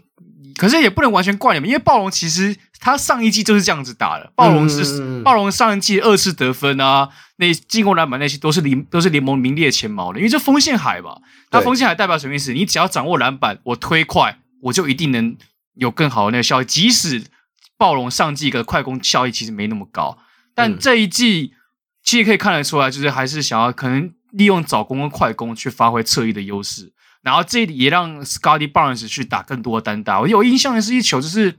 [0.57, 4.33] 可是也不能完全怪你们，因为暴龙其实他上一季就是这样子打的。
[4.35, 10.19] 暴龙是、嗯、暴龙上一季二次得分啊，那进攻篮板那些都是联都是联盟名列前茅的。
[10.19, 12.53] 因为这锋线海嘛，那锋线海代表什么意思？
[12.53, 14.39] 你只要掌握篮板，我推快。
[14.63, 15.37] 我就一定能
[15.75, 17.25] 有更好的那个效益，即使
[17.77, 20.19] 暴龙上季的快攻效益其实没那么高，
[20.55, 21.53] 但这一季
[22.03, 30.21] 其实可以看得出来，就是还是想要可能利用早攻跟快攻去发挥侧翼的优势，然后这也让 Scottie Barnes 去打更多的单打。
[30.21, 31.59] 我有印象的是一球，就是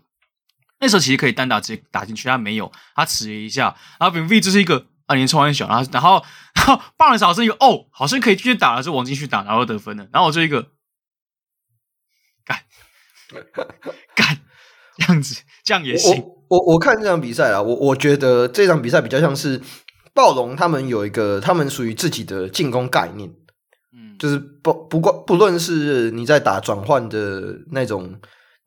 [0.79, 6.23] 那时候其实可以单打直接打进去，他没有，他迟疑一下，然后 VanVleet 就是一个啊年轻很小，然后然后
[6.55, 10.71] 然后 Barnes 好像一个哦，好像可以继续打了，就往进去打，然后得分了，然后我就一个。
[14.15, 14.37] 干
[14.95, 16.23] 这样子，这样也行。
[16.47, 19.61] 我我，我看这场比赛啊，我我觉得这场比赛比较像是
[20.17, 23.29] 暴龙，他们有一个他们属于自己的进攻概念，
[23.93, 28.15] 嗯，就是不不过不论是你在打转换的那种。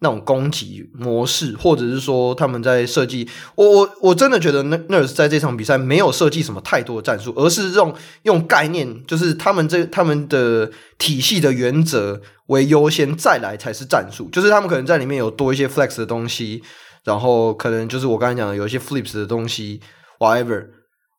[0.03, 14.31] 那种攻击模式，或者是说他们在设计，我我我真的觉得 Nurse 在这场比赛没有设计什么太多的战术，而是用用概念，就是他们这他们的体系的原则为优先，再来才是战术。
[14.33, 16.63] 就是他们可能在里面有多一些 flex 的东西，
[17.05, 19.83] 然后可能就是我刚才讲的有一些 flips 的东西
[20.19, 20.67] ，whatever，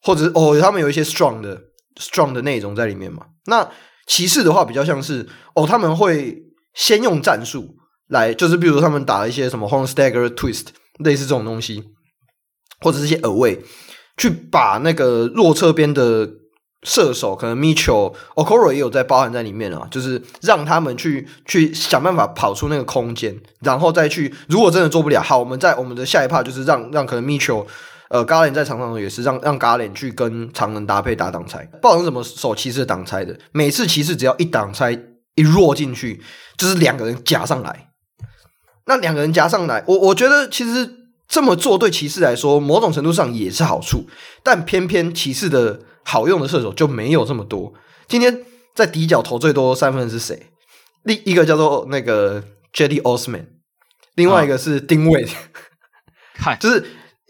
[0.02, 1.62] 或者哦，他们有一些 strong 的
[1.99, 3.26] strong 的内容在里面嘛。
[3.45, 3.70] 那
[4.08, 6.43] 骑士的话比较像是哦，他们会
[6.74, 7.78] 先用战术。
[8.08, 10.66] 来，就是比如他们打了一些什么 horn stagger twist
[10.99, 11.82] 类似这种东西，
[12.82, 13.58] 或者是一些 away，
[14.18, 16.30] 去把那个弱侧边的
[16.84, 27.66] 射手，可能 Mitchell、Okoro 也有在包含在里面啊，就是让他们去去想办法跑出那个空间，然后再去，如果真的做不了，好，我们在我们的下一趴就是让让可能 Mitchell，
[28.12, 33.39] 呃，Garland 在场上也是让让 Garland 去跟常人搭配打挡拆，暴龙怎么守骑士挡拆的？
[33.53, 34.91] 每次骑士只要一挡拆
[35.36, 36.22] 一弱进去，
[36.57, 37.88] 就是两个人夹上来。
[38.86, 40.89] 那两个人夹上来，我我觉得其实
[41.28, 44.09] 这么做对骑士来说，某种程度上也是好处。
[44.43, 47.74] 但偏偏骑士的好用的射手就没有这么多。
[48.09, 48.41] 今天
[48.76, 50.47] 在底角投最多三分的是谁？
[51.03, 52.43] 另一个叫做那个
[52.74, 53.45] Jedi Osman，
[54.16, 55.26] 另外一个是丁伟。
[56.34, 56.84] 嗨、啊，就是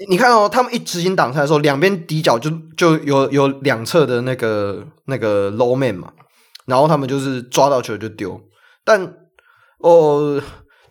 [0.10, 6.14] 你看哦，他们一执行挡拆的时候，两边底角就就有有两侧的那个那个 low man 嘛，
[6.66, 8.42] 然后他们就是抓到球就丢。
[8.84, 9.14] 但
[9.80, 10.42] 哦。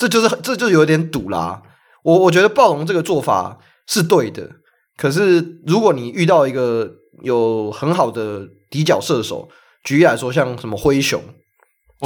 [0.00, 1.60] 这就是这就有点赌啦，
[2.02, 4.50] 我我觉得暴龙这个做法是对的，
[4.96, 6.90] 可是如果你遇到一个
[7.22, 9.50] 有很好的底角射手，
[9.84, 11.22] 举例来说，像什么灰熊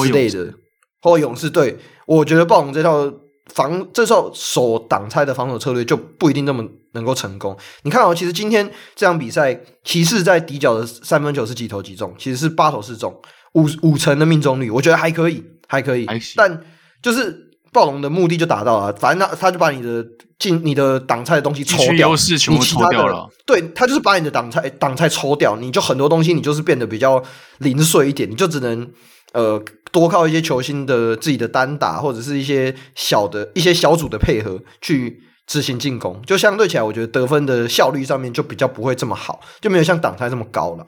[0.02, 0.54] 之类的，
[1.02, 3.12] 或勇士队，我觉得暴龙这套
[3.46, 7.56] 防这套守挡拆的防守策略就不一定那么能够成功。
[7.82, 12.14] 你看哦，其实今天这场比赛，骑士在底角的三分球是几投几中？
[12.18, 13.14] 其实是八投四中，
[13.52, 16.60] 五五成的命中率，我觉得还可以，还可以，但
[17.00, 17.42] 就是。
[17.74, 20.06] 暴龙的目的就达到了，反正他他就把你的
[20.38, 23.28] 进你的挡拆的东西抽掉，优势全部抽掉了。
[23.44, 27.20] 对，他就是把你的挡拆挡拆抽掉，你就很多东西你就是变得比较
[27.58, 28.88] 零碎一点，你就只能
[29.32, 40.84] 呃多靠一些球星的自己的单打或者是一些小的一些小组的配合去执行进攻，就相对起来，我觉得得分的效率上面就比较不会这么好，就没有像挡拆这么高了，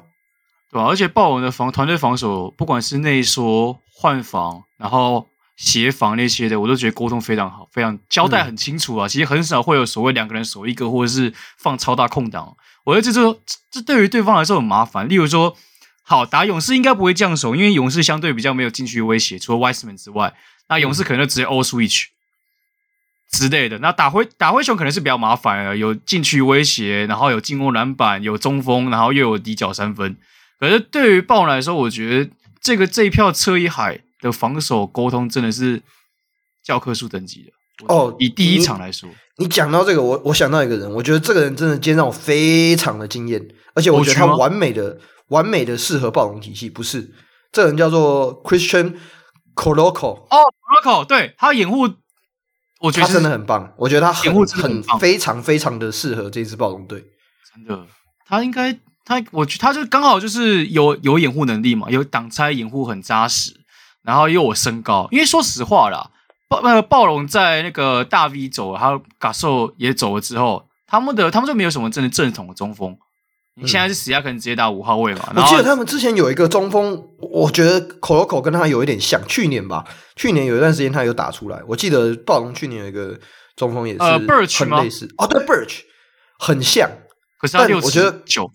[0.71, 0.87] 对吧？
[0.89, 5.27] 而且豹纹的防团队防守，不管是内缩换防，然后。
[5.57, 9.07] 协防那些的，我都觉得沟通非常好，非常交代很清楚啊。
[9.07, 12.55] 嗯、其实很少会有所谓两个人守一个，或者是放超大空档。
[12.85, 13.41] 我觉得这这
[13.71, 15.09] 这对于对方来说很麻烦。
[15.09, 15.57] 例如说，
[16.03, 20.35] 好打勇士应该不会这样守，因为勇士相对比较没有禁区威胁，除了 Wiseman 之外，
[20.69, 22.05] 那勇士可能就直接 all switch
[23.31, 23.79] 之类的。
[23.79, 30.17] 那打灰打灰熊可能是比较麻烦啊，有禁区威胁，然后有进攻篮板，有中锋，然后又有底角三分。
[30.59, 34.01] 可是对于暴龙来说，我觉得这个这一票车一海。
[34.23, 35.83] 的防守沟通真的是
[36.65, 38.17] 教科书等级的哦。
[38.19, 44.99] 以第一场来说，你讲到这个，我我想到一个人，我觉得这个人真的今天让我非常的惊艳，而且我觉得他完美的、
[45.29, 46.71] 完美的适合暴龙体系。
[46.71, 47.13] 不是，
[47.53, 48.95] 这个人叫做 Christian
[49.55, 50.39] Coloco 哦
[50.83, 51.87] ，Coloco，对，他掩护
[52.81, 57.03] 我觉得他真的很棒，我觉得他很很很非常非常的适合这支暴龙队。
[57.55, 57.87] 真的，
[58.27, 58.73] 他应该
[59.05, 63.59] 他，我觉他就刚好就是有有掩护能力嘛，有挡拆掩护很扎实，
[64.03, 65.09] 然后又有身高。
[65.11, 66.11] 因为说实话啦，
[66.49, 72.97] 暴那个暴龙在那个大 V 走了，还有 Gasol 也走了之后，他们的他们就没有什么真的正统的中锋。
[73.59, 75.33] 你现在是死亚可能直接打五号位嘛？
[75.35, 79.19] 我记得他们之前有一个中锋，我觉得 Koloko 跟他有一点像。
[79.27, 79.83] 去年吧，
[80.15, 81.63] 去年有一段时间他有打出来。
[81.67, 83.19] 我记得暴龙去年有一个
[83.57, 85.79] 中锋也是呃类似哦，对 Birch
[86.39, 86.91] 很像，
[87.41, 88.51] 可是他六我觉得九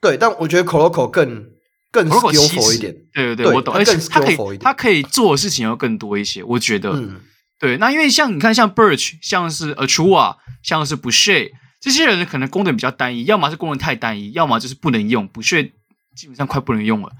[0.00, 1.44] 对，但我觉得 Koloko 更
[1.90, 2.94] 更 skillful 一点。
[3.12, 6.44] 对对对，我懂，而且他可以他可以做的事情要更多一些。
[6.44, 7.20] 我觉得，嗯，
[7.58, 7.78] 对。
[7.78, 11.50] 那因为像你看，像 Birch，像是 Achiuwa，像是 Boucher。
[11.78, 15.72] 这些人可能功能比较单一，要么是功能太单一，要么就是不能用，不屑
[16.14, 17.12] 基本上快不能用了，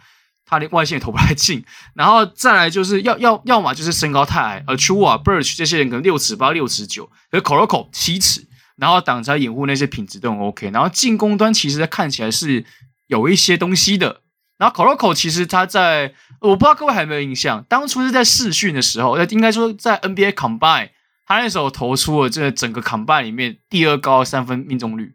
[0.44, 1.64] 他连外线也投不太进。
[1.94, 8.46] 然后再来就是要要要么就是身高太矮，而 Chua Birch 这些人可能六尺八、六尺九，而 Koloko 七尺，
[8.76, 10.70] 然后挡拆掩护那些品质都很 OK。
[10.70, 12.64] 然后进攻端其实看起来是
[13.06, 14.22] 有一些东西的。
[14.58, 20.90] 然后 Koloko 其实他在我不知道各位还有没有印象，当初是在试训的时候，应该说在 NBA Combine。
[21.26, 25.12] 他那时候投出了这整个 combine 里面第二高三分命中率。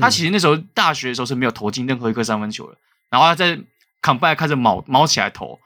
[0.00, 2.78] 他其实那时候大学的时候是没有投进任何一颗三分球的。
[3.10, 3.58] 然后他在
[4.00, 5.60] combine 开始卯卯起来投，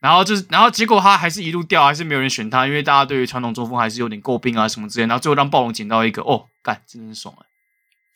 [0.00, 5.06] 然后就是，然后结果他还是一路掉，还是没有人选他，因为大家对于传统中锋还是有点诟病啊什么之类。
[5.06, 7.44] 然后最后让暴龙捡到一个，哦，干，真的是爽啊！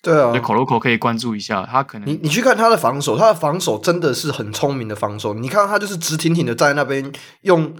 [0.03, 5.35] 对啊，口头口可以关注一下，他可能你你去看他的防守，他的防守真的是很聪明的防守。
[5.35, 7.13] 你看他就是直挺挺的站在那边
[7.43, 7.77] 用。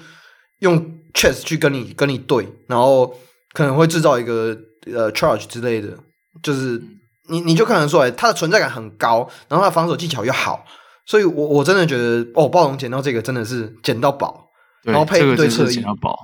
[0.61, 3.19] 用 chess 去跟你跟你对，然后
[3.53, 4.57] 可能会制造一个
[4.87, 5.97] 呃 charge 之类的，
[6.43, 6.83] 就是
[7.29, 10.65] 你你就看得出来他的存在感很高，然后他防守技巧又好，
[11.07, 14.51] 所以我我真的觉得哦，暴龙捡到这个真的是捡到宝，
[14.83, 16.19] 然后配一对侧翼，捡到宝，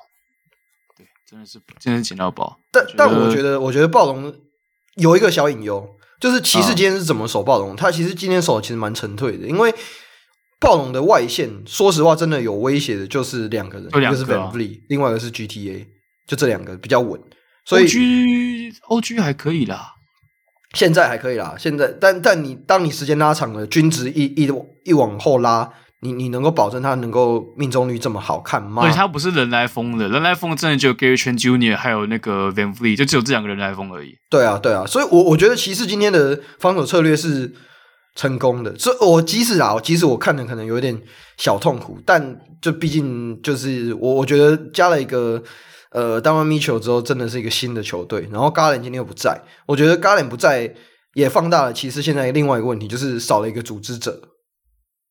[0.97, 2.59] 对，真的是真的是捡到宝。
[2.73, 4.35] 但但我觉得我觉得暴龙
[4.95, 9.75] 有一个小隐忧，就是骑士今天是怎么守暴龙，他其实今天守的其实蛮沉退的，因为。
[10.67, 15.87] 暴龙的外线，说实话，真的有威胁的，就是两个人，一个是 VanVleet，另外一个是 GTA，
[16.27, 17.21] 就这两个比较稳。
[17.65, 19.93] 所以 OG OG 还可以啦，
[20.75, 21.55] 现在还可以啦。
[21.57, 24.51] 现在，但但你当你时间拉长了，均值一一
[24.85, 28.83] 一往后拉，你你能够保证他能够命中率这么好看吗？
[28.83, 31.77] 对，他不是人来疯的，人来疯真的只有 Gary Trent Jr.
[31.77, 34.17] 还有那个 VanVleet，就只有这两个人来疯而已。
[34.29, 37.55] 对啊，对啊，所以我我觉得骑士今天的防守策略是。
[38.17, 40.99] 成功的，所以我即使啊，即使我看的可能有点
[41.37, 45.41] 小痛苦，但就毕竟就是我，我觉得加了一个
[45.91, 48.27] 呃，当完米球之后，真的是一个新的球队。
[48.33, 50.75] 然后加兰今天又不在，我觉得加兰不在
[51.13, 54.19] 也放大了其实现在另外一个问题，就是少了一个组织者。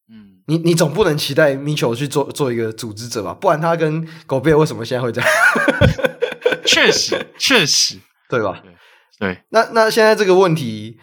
[0.10, 3.36] 嗯，你你总不能期待米球去做做一个组织者吧？
[3.40, 5.30] 不然他跟狗贝尔为什么现在会这样？
[6.66, 8.64] 确实，确实， 对吧？
[8.64, 8.74] 对，
[9.20, 9.44] 对。
[9.50, 10.98] 那那现在这个问题。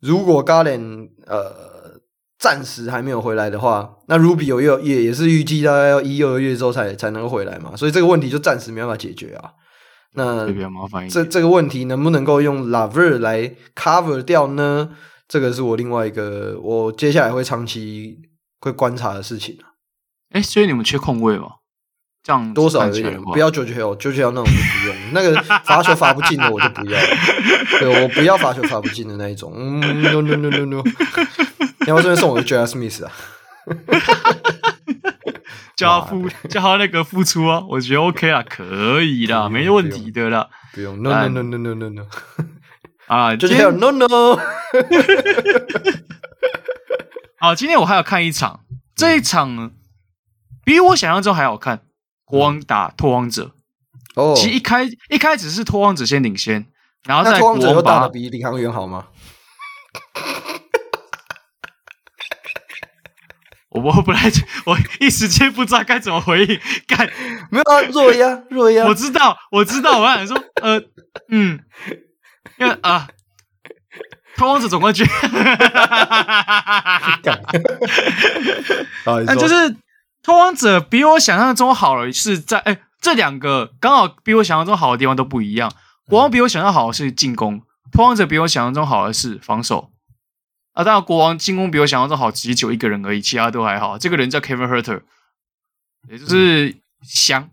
[0.00, 2.00] 如果 Garland 呃
[2.38, 9.52] 暂时还没有回来的话，那 Ruby 有也也也是预计大概要一二个月之后才才能够回来嘛，所以这个问题就暂时没办法解决啊。
[10.16, 11.10] 那比较麻烦一点。
[11.10, 14.90] 这这个问题能不能够用 LeVert 来 cover 掉呢？
[15.26, 18.18] 这个是我另外一个我接下来会长期
[18.60, 19.74] 会观察的事情啊。
[20.30, 21.48] 哎，所以你们缺空位吗？
[22.24, 26.98] 这样多少有点，不要 George Hill，George Hill 那种就不用，那个罚球罚不进的我就不要，
[27.78, 30.82] 对，我不要罚球罚不进的那一种，嗯，no no no no no，
[31.80, 32.64] 你要不这边送我个 J.R.
[32.64, 33.12] Smith 啊，
[35.76, 42.06] 叫他付叫他那个付出啊，我觉得 OK 啊，可以啦，没问题的啦，不用，no no no no no no no，
[43.06, 44.38] 啊，George Hill no no，
[47.38, 48.60] 好，今天我还要看一场，
[48.96, 49.72] 这一场
[50.64, 51.82] 比我想象中还好看。
[52.24, 53.52] 国王打拓荒者，
[54.14, 56.66] 哦，其实一开一开始是拓荒者先领先，
[57.06, 59.06] 然后在国王者又打得比领航员好吗？
[63.70, 64.30] 我我本来
[64.66, 67.10] 我一时间不知道该怎么回应， 干。
[67.50, 70.80] 没有啊，弱压弱压，我知道我知道，我想说呃
[71.28, 71.58] 嗯，
[72.58, 73.08] 因为啊，
[74.36, 75.04] 拓荒者总冠军，
[79.04, 79.76] 那就是。
[80.24, 85.70] 拓荒者比我想象中好了，是在哎，这两个刚好比我想象中好的地方都不一样。
[86.06, 87.62] 国王比我想象好的是进攻，
[87.92, 89.90] 拓荒者比我想象中好的是防守。
[90.72, 93.96] 啊，当然国王进攻比我想象中好，只有一个人而已，其他都还好。
[93.98, 95.02] 这个人叫 Kevin Herter，
[96.08, 97.48] 也就是香，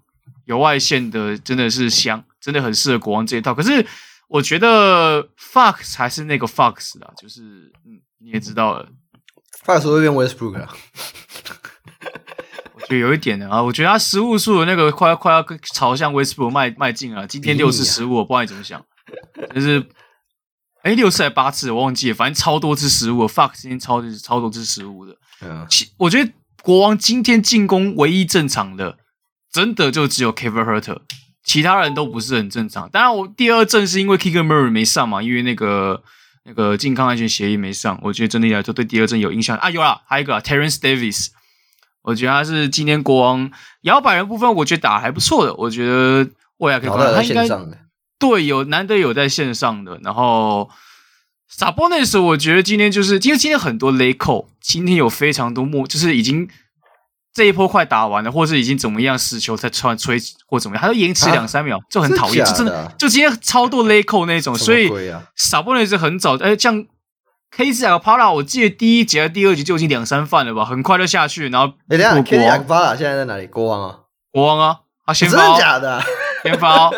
[0.46, 3.54] 有外线的，真的是香，真的很适合国王这一套。
[3.54, 3.86] 可是
[4.28, 8.90] 我觉得 Fox 还是那个 Fox 啦，就是嗯，你也知道了
[9.66, 10.74] ，Fox 会变 Westbrook 啊。
[12.92, 15.42] 对，有一点的啊，我觉得他失误数的那个快要快要
[15.74, 17.26] 朝向威斯布鲁迈迈进了。
[17.26, 18.84] 今天六次失误，我不知道你怎么想，
[19.56, 19.82] 就是
[20.84, 23.26] 哎六次还八次我忘记了，反正超多次失误。
[23.26, 25.16] Fuck，今天超超多次失误的。
[25.42, 25.66] 嗯，
[26.00, 26.30] 我觉得
[26.62, 28.98] 国王今天进攻唯一正常的，
[29.54, 31.00] 真的就只有 Kevin Huerter，
[31.46, 32.90] 其他人都不是很正常。
[32.90, 36.04] 当然，我第二阵是因为 Keegan Murray 没上嘛，因为那个
[36.44, 39.70] 那个健康安全协议没上，我觉得真的来说对第二阵有影响啊。
[39.70, 41.30] 有啦，还有一个 Terence Davis。
[42.04, 45.54] 我觉得他是今天国王摇摆人部分，我觉得打还不错的。
[45.54, 46.28] 我觉得
[46.58, 47.48] 未来可以看到他应该
[48.18, 50.00] 对有难得有在线上的。
[50.04, 50.70] 然后
[51.56, 56.50] Sabonis，我觉得今天就是因为今天很多 late call，今天有非常多幕，就是已经
[57.34, 64.90] 这一波快打完了，或是已经怎么样死球才穿吹或怎么样，他都延迟两三秒，啊、就很讨厌，就真的就今天超多 late call 那种，所以
[65.38, 66.86] Sabonis 很早哎这样。
[67.56, 73.46] KZ Okpala，我记得第一节、第二节就已经两三犯了吧，很快就下去，然后哎，等下 KZ Okpala 现在在哪里？
[73.48, 74.00] 国王啊，
[74.32, 76.02] 国王啊，他 先发，真的假的？
[76.44, 76.90] 先发，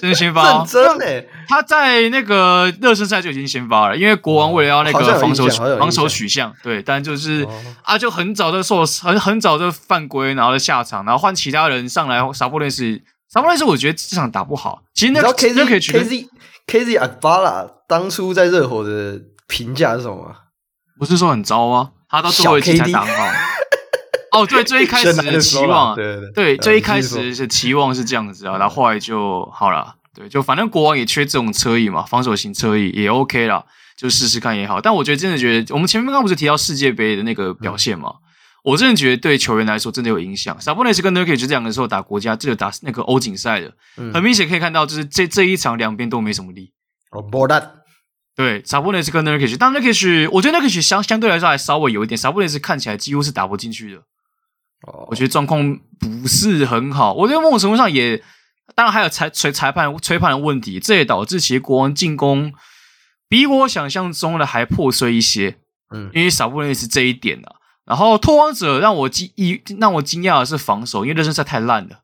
[0.00, 1.24] 真的先发，真的。
[1.48, 5.46] 他在那个热身赛就已经先发了，因为国王为了要那个防守
[5.78, 7.46] 防守取向，对，但就是
[7.82, 12.20] 啊，就很早就受很很早就犯规，然后就下场，然后换其他人上来。
[12.32, 14.82] 萨波内斯，萨波内斯，我觉得这场打不好。
[14.94, 16.28] 其实那个 KZ KZ
[16.66, 19.20] KZ Okpala 当初在热火的。
[19.50, 20.34] 评价是什么？
[20.98, 21.90] 不是说很糟吗？
[22.08, 23.26] 他到最后一期才打很好。
[24.32, 29.96] 哦，对，最一开始的 期望，对对对，对，最一开始是期望是这样子啊，然后后来就好了。
[30.14, 33.64] 对，就反正国王也缺这种车翼嘛，防守型车翼也 OK 啦，
[33.96, 34.80] 就试试看也好。
[34.80, 38.14] 但我觉得真的觉得，我们前面刚刚不是提到世界杯的那个表现嘛？
[38.62, 40.56] 我真的觉得对球员来说真的有影响。
[40.58, 43.72] Sabonis 跟 Nurkic 这两个时候打国家，这个打那个欧锦赛的，
[44.12, 46.72] 很明显可以看到，就是这这一场两边都没什么力。
[47.10, 47.79] 哦，不的。
[48.36, 53.98] 对，Sabonis 跟 Nurkic，但 Nurkic 我觉得 Nurkic 相相对来说还稍微有一点，Sabonis 看起来几乎是打不进去的。
[54.86, 57.12] 哦，我觉得状况不是很好。
[57.12, 58.22] 我觉得某种程度上也，
[58.74, 62.54] 当然还有裁裁裁判吹判的问题，这也导致其实国王进攻
[63.28, 65.58] 比我想象中的还破碎一些。
[65.94, 72.00] 嗯，因为 Sabonis 这一点啊，然后拓荒者让我惊一让我惊讶的是防守，因为热身赛太烂了，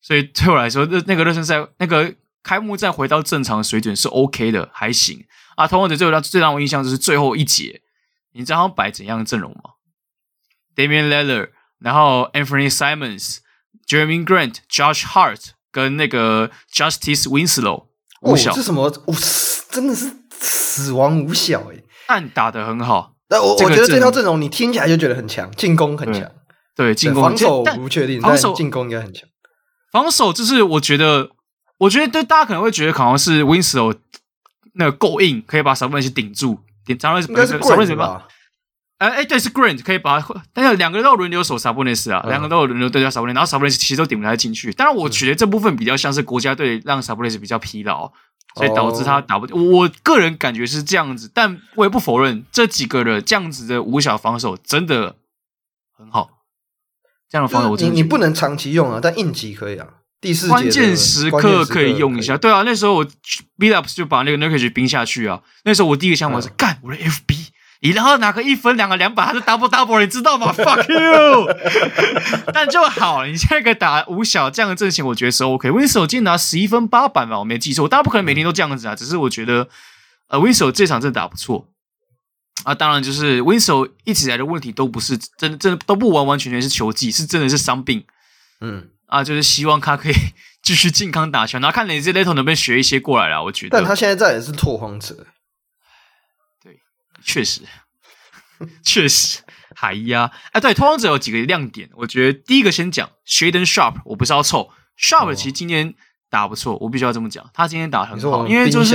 [0.00, 5.24] 所以对我来说，那那个热身赛那个开幕战回到正常水准是 OK 的，还行。
[5.60, 7.82] 啊，拓荒者最让最让我印象就是最后一节，
[8.32, 9.72] 你知道他们摆怎样的阵容吗
[10.74, 11.50] ？Damian Lillard，
[11.80, 17.88] 然后 Anthony Simons，Jeremy Grant、Josh Hart 跟那个 Justice Winslow
[18.22, 18.84] 五小，哦、这什么？
[19.04, 19.14] 我
[19.70, 23.16] 真的是死亡五小诶，但打得很好。
[23.28, 26.26] 那我我觉得这套阵容你听起来就觉得很强，进攻很强，
[26.74, 29.28] 对进攻，防守不确定，防守进攻应该很强。
[29.92, 31.32] 防守就是我觉得，
[31.80, 33.98] 我觉得对大家可能会觉得好像是 Winslow。
[34.80, 36.58] 那个够硬，可以把萨博内斯顶住。
[36.86, 38.26] 点萨博内斯，萨博内斯吧？
[38.96, 40.22] 哎哎，对，是 Grant 可以把，
[40.52, 44.72] 但是两个人都轮流守萨博内斯啊，两个都有轮流对掉萨博内斯，然后萨博内斯其实都顶不太进去。
[44.72, 48.10] 当然，我觉得这部分比较像是国家队让萨博内斯比较疲劳，
[48.56, 49.46] 所以导致他打不。
[49.72, 55.16] 我个人感觉是这样子，但我也不否认这几个人这样子的五小防守真的
[55.96, 56.30] 很好。
[57.28, 59.86] 这样的防守我真的，你你不能长期用啊，但应急可以啊。
[60.20, 63.06] 第四关键时刻可以用一下，对啊，那时候我
[63.58, 65.40] beat ups 就把那个 Nurkic 冰下去啊。
[65.64, 67.46] 那时候我第一个想法是，干、嗯、我的 FB，
[67.80, 71.48] 你然后拿个一分两个两百，还是 double double，你知道吗？Fuck you！
[72.52, 75.70] 但就好，你现在可以打五小这样的阵型，我觉得是 OK。
[75.70, 79.68] Winslow 今天拿十一分八板吧，我没记错，我当然不可能每天都这样子啊，只是我觉得
[80.28, 81.68] 呃 Winslow 这场真的打不错
[82.64, 82.74] 啊。
[82.74, 88.04] 当然就是 Winslow 一直以来的问题都不是真的真的都不完完全全是球技，是真的是伤病，
[88.60, 88.88] 嗯。
[89.10, 90.14] 啊，就是希望他可以
[90.62, 93.42] 继续健康打球，然后看哪些 Leto 能不能学一些过来了。
[93.42, 95.26] 我觉得，但他现在在也是拓荒者，
[96.62, 96.78] 对，
[97.22, 97.62] 确实，
[98.84, 99.40] 确实，
[99.74, 105.94] 海呀，哎，对，拓荒者有几个亮点，我觉得第一个先讲 Shaedon Sharpe，我不是要凑 Sharpe，其实今天
[106.30, 108.94] 打不错，我必须要这么讲，他今天打很好，因为就是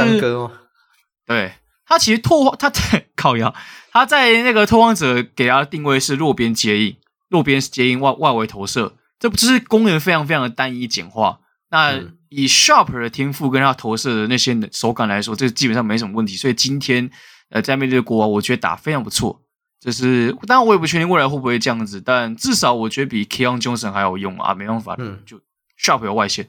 [1.26, 1.54] 对
[1.86, 3.54] 他其实拓他在靠腰，
[3.92, 6.96] 他在那个拓荒者给他定位是弱边接应，
[7.28, 8.96] 弱边接应外外围投射。
[9.20, 11.40] 这不就是功能非常非常的单一简化？
[11.72, 12.00] 那
[12.30, 16.36] 以 Sharpe 的天赋跟他投射的那些手感来说，这基本上没什么问题。
[16.36, 17.10] 所以今天
[17.50, 19.42] 呃，在面对国王，我觉得打非常不错。
[19.80, 24.54] 就是当然我也不确定未来会不会这样子，但至少我觉得比 Keon Johnson 还有用啊！
[24.54, 25.38] 没办法，嗯，就
[25.80, 26.48] Sharpe 有外线，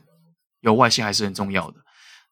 [0.60, 1.76] 有外线还是很重要的。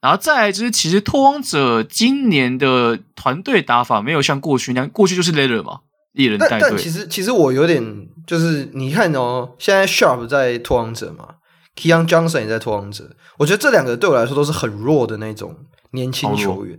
[0.01, 5.81] 然后再来就是，其实拓荒者今年的团队打法没有像过去那样，过去就是 Leader 嘛。
[6.13, 7.83] 一人带队，但其实其实我有点
[8.27, 11.37] 就是你看哦，现在 Sharp 在拓荒者嘛
[11.77, 15.57] ，Keon Johnson 也在拓荒者，我觉得这两个对我来说都是很弱的那种
[15.91, 16.79] 年轻球员，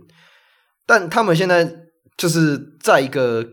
[0.86, 1.70] 但他们现在
[2.16, 3.46] 就是在一个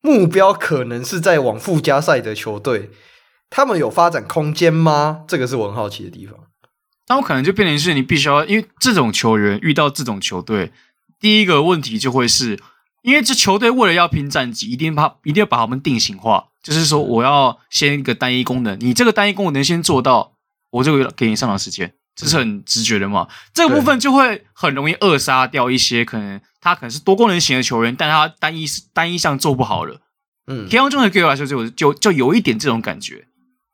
[0.00, 2.90] 目标可能是在往附加赛的球队，
[3.50, 5.24] 他们有发展空间吗？
[5.26, 6.38] 这个是我很好奇的地方。
[7.08, 10.72] 那我可能就变成是你必须要，因为这种球员遇到这种球队，
[11.20, 12.58] 第一个问题就会是，
[13.02, 20.32] 因为这球队为了要拼战绩，一定把一定要把他们定型化，就是说我要先一个单一功能，你这个单一功能先做到，
[20.70, 23.28] 我就给你上场时间，这是很直觉的嘛。
[23.54, 30.00] 这个部分就会很容易扼杀掉一些可能他可能是多功能型的球员，但他单一单一项做不好了。
[30.48, 33.28] 嗯，天王中的对我来说就就就有一点这种感觉。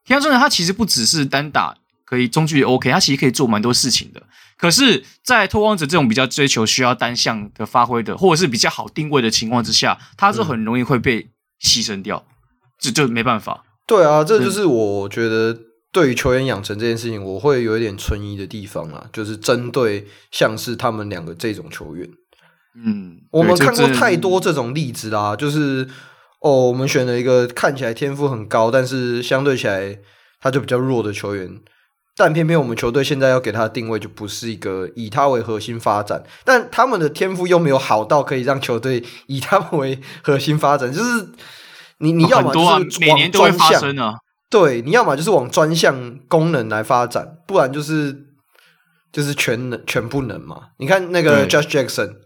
[0.05, 1.77] 天王中的他其实不只是单打。
[2.05, 4.23] 可以中距离 OK，他其实可以做蛮多事情的。
[4.59, 11.31] 可是，在拓荒者这种比较追求需要单项的发挥的，或者是比较好定位的情况之下，他就很容易会被
[11.63, 12.32] 牺牲掉，嗯、
[12.83, 13.65] 就，就没办法。
[13.87, 15.57] 对啊，这就是我觉得
[15.93, 22.09] 对于球员养成这件事情，我会有一点存疑的地方啊，就是针对像是他们两个这种球员。
[22.75, 25.87] 嗯，我们看过太多这种例子啦，就是
[26.41, 29.99] 哦，我们选了一个看起来天赋很高，但是相对起来
[30.41, 31.61] 他就比较弱的球员。
[32.15, 41.29] 但偏偏我们球队现在要给他的定位就不是一个以他为核心发展，但他们的天赋又没有好到可以让球队以他们为核心发展，就是
[42.03, 44.19] 你你要么就是往专项，每年都会发生啊，
[44.51, 48.27] 对，你要么就是往专项功能来发展，不然就是
[49.11, 50.69] 就是全能全不能嘛。
[50.79, 52.17] 你看那个 Josh Jackson，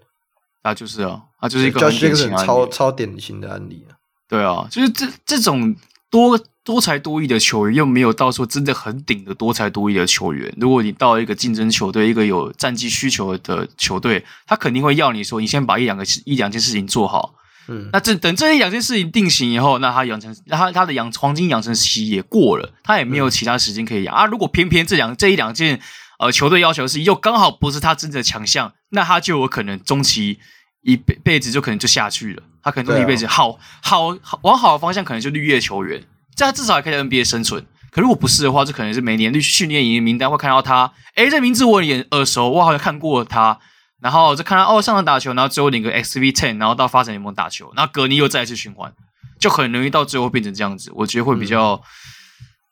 [0.62, 3.95] 啊就是啊，啊就是一个 Josh Jackson 超超典型的案例啊。
[4.29, 5.77] 对啊，就是这这种
[6.11, 6.41] 多。
[6.66, 10.53] 多才多艺的球员又没有到说真的很顶的多才多艺的球员。
[10.57, 17.37] 如果你到一个竞争球队，一个有战绩需求的球队，他肯定会要你说，你先把一两个一两件事情做好。
[17.69, 24.27] 嗯，那这等这一两件事情定型以后，那他养成，那他他的养黄金养成期也过了，他也没有其他时间可以养、嗯、啊。
[24.27, 25.81] 如果偏偏这两这一两件
[26.19, 30.39] 呃球队要求的事情又刚好不是他真的强项，那他就有可能中期
[30.83, 32.43] 一辈辈子就可能就下去了。
[32.62, 36.03] 他可能终其一辈子好好好往好的方向，可能就绿叶球员。
[36.35, 43.59] 这样至少还可以在 NBA 生存，可如果不是的话，这可能是每年去训练营名单会看到他，诶，这名字我眼耳熟，我好像看过他，
[44.07, 48.92] 然后就看到哦上场打球，然后最后领个 XV Ten，然后到发展联盟打球，然后隔年又再一次循环，
[49.40, 51.80] 就很容易到最后变成这样子，我觉得会比较、嗯、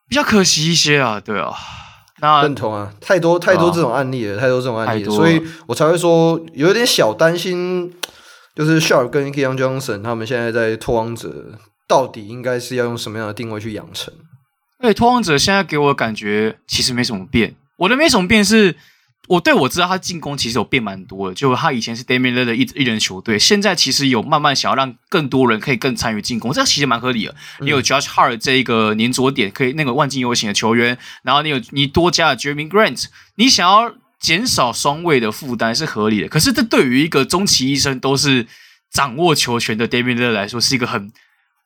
[0.09, 1.53] 比较可惜一些啊，对啊，
[2.21, 7.93] 那认同啊，太多太多这种案例了，啊、太多这种案例了，所以我才会说有点小担心，
[8.55, 11.59] 就是 Sharp 跟 Keon Johnson 他们现在在拓荒者。
[11.87, 14.11] 到底应该是要用什么样的定位去养成？
[14.79, 17.57] 哎，拓荒者现在给我的感觉其实没什么变。
[17.77, 18.75] 我的没什么变是，
[19.29, 21.35] 我对我知道他进攻其实有变蛮多的。
[21.35, 27.35] 就他以前是 Damian Lillard 的一一人球队，现在其实有慢慢想要让更多人可以更参与进攻，这其实蛮合理的。
[27.61, 33.07] 你有 Josh Hart 这一个粘着点，可以那个万金油型的球员，然后你有你多加了 Jerami Grant，
[33.37, 36.29] 你想要减少双位的负担是合理的。
[36.29, 38.47] 可是这对于一个终其一生都是
[38.91, 41.11] 掌握球权的 Damian Lillard 来说，是一个很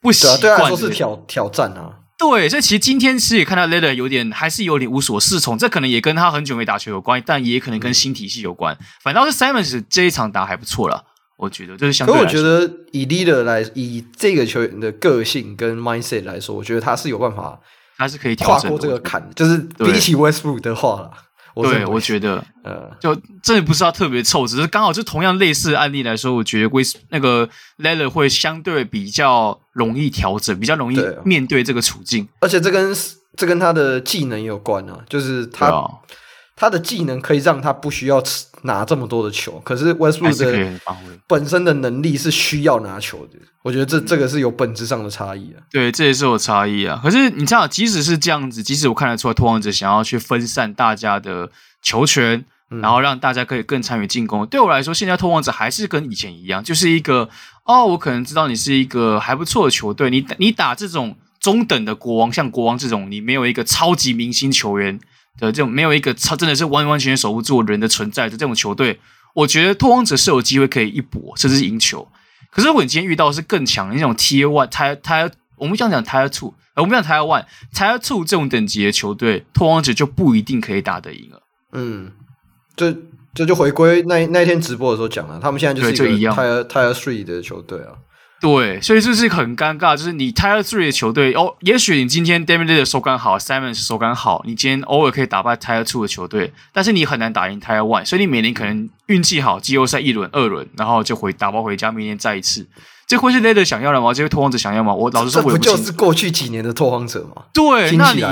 [0.00, 1.90] 不习惯、啊，对他来说是挑挑战啊。
[2.18, 8.74] 对，所以其实今天其实也看到 Lillard 有点还是有点无所适从，这可能也跟他很久没打球有关，但也可能跟新体系有关。
[8.74, 11.04] 嗯、反倒是 Simons 这一场打还不错了，
[11.36, 12.16] 我觉得就是相对。
[12.16, 17.60] 可我觉得以 Lillard 来，以这个球员的个性跟 mindset 来说，我觉得他是有办法，
[17.96, 21.10] 他是可以跨过这个坎，就是比起 Westbrook 的话啦。
[21.62, 27.48] 对，我觉得，呃，就这也不是他特别臭，只是刚好就同样类似的案例来说，我觉得威斯那个
[27.78, 32.28] Lillard 会相对比较容易调整，比较容易面对这个处境。
[32.40, 32.94] 而且这跟
[33.36, 35.84] 这跟他的技能有关啊，就是他。
[36.58, 38.20] 他的技能可以让他不需要
[38.62, 40.80] 拿这么多的球，可是 Westbrook 的
[41.28, 43.38] 本身的能力是需要拿球的。
[43.62, 45.62] 我觉得这这个是有本质上的差异啊。
[45.70, 46.98] 对，这也是有差异啊。
[47.00, 51.48] 可是你知道，即使是这样子，即使我看得出来拓荒者想要去分散大家的
[51.80, 57.28] 球权，然后让大家可以更参与进攻，对我来说，现在拓荒者还是跟以前一样，就是一个
[57.64, 64.98] 哦，我可能知道你是一个还不错的球队，你你打这种中等的国王，像国王这种，你没有一个超级明星球员。
[65.38, 69.00] 的这种没有一个他真的是完完全全守不住人的存在的这种球队，
[69.34, 72.06] 我觉得拓荒者是有机会可以一搏，甚至是赢球。
[72.50, 77.44] 可是如果你今天遇到的是更强的那种 Tier One、Tier Tier，我们想讲 Tier Two，我们讲 Tier One、
[77.74, 81.42] Tier Two 这种等级的球队，拓荒者就不一定可以打得赢了。
[81.72, 82.12] 嗯，
[82.74, 82.96] 这
[83.34, 87.92] 这就回归那那天直播的时候讲了，他们现在就是一个 Tier Tier Three 的球队啊。
[88.40, 102.68] 对，所以这是很尴尬，就是你 Tier Three 的球队哦，也许你今天 Damian 的手感好，Simons 手感好，你今天偶尔可以打败 Tier Two 的球队，但是你很难打赢 Tier One，所以你每年可能运气好，季后赛一轮、二轮，然后就回打包回家，明年再一次。
[103.08, 104.14] 这会是 Lillard 想要的吗？
[104.14, 104.94] 这位拓荒者想要吗？
[104.94, 107.44] 我老实说，我不，不就是过去几年的拓荒者吗？
[107.52, 108.22] 对，那你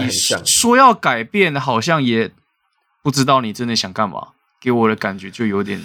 [0.44, 2.30] 说要改变，好像也
[3.02, 4.28] 不知道你真的想干嘛。
[4.60, 5.80] 给我的感觉就有点。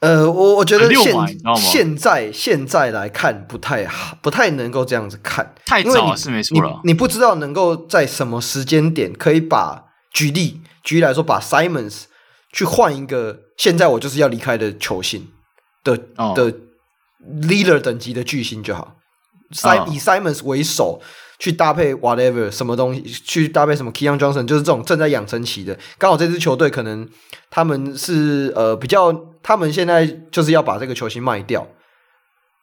[0.00, 1.14] 呃，我我觉得现？
[1.56, 6.80] 现在现在来看不太好，不太能够这样子看，太早是没错了。
[6.84, 12.04] 你不知道能够在什么时间点可以把举例举例来说，把 Simons
[12.52, 15.28] 去换一个现在我就是要离开的球星
[15.82, 16.52] 的、哦、的
[17.48, 18.96] leader 等级的巨星就好。
[19.62, 21.00] 哦、以 Simons 为首
[21.38, 25.78] 去搭配 whatever 什么东西，去搭配什么 Keon Johnson，就是这种正在养成期的。
[25.98, 27.08] 刚好这支球队可能
[27.50, 29.32] 他们是呃比较。
[29.46, 31.64] 他们现在就是要把这个球星卖掉，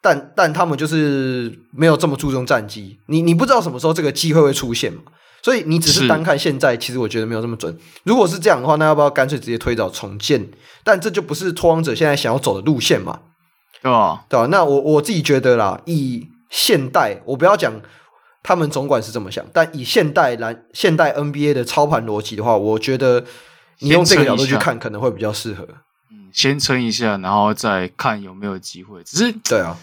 [0.01, 2.99] 但但他们就是没有这么注重战绩。
[3.05, 5.03] 你你不知道什么时候这个机会会出现嘛？
[5.41, 7.73] 所以你只是单看现在，其实我觉得没有这么准。
[8.03, 10.49] 如果是这样的话，那要不要干脆直接推倒重建？
[10.83, 13.21] 但这就不是拓荒者现在想要走的路线嘛？
[13.81, 14.25] 对吧？
[14.27, 14.47] 对吧？
[14.47, 17.71] 那我我自己觉得啦，以现代，我不要讲
[18.43, 23.23] 他们总管是这么想，但以现代篮现代 NBA 的操盘逻辑的话，我觉得
[23.79, 25.65] 你用这个角度去看，可能会比较适合。
[26.33, 29.01] 先撑一下，然后再看有没有机会。
[29.03, 29.77] 只是对啊，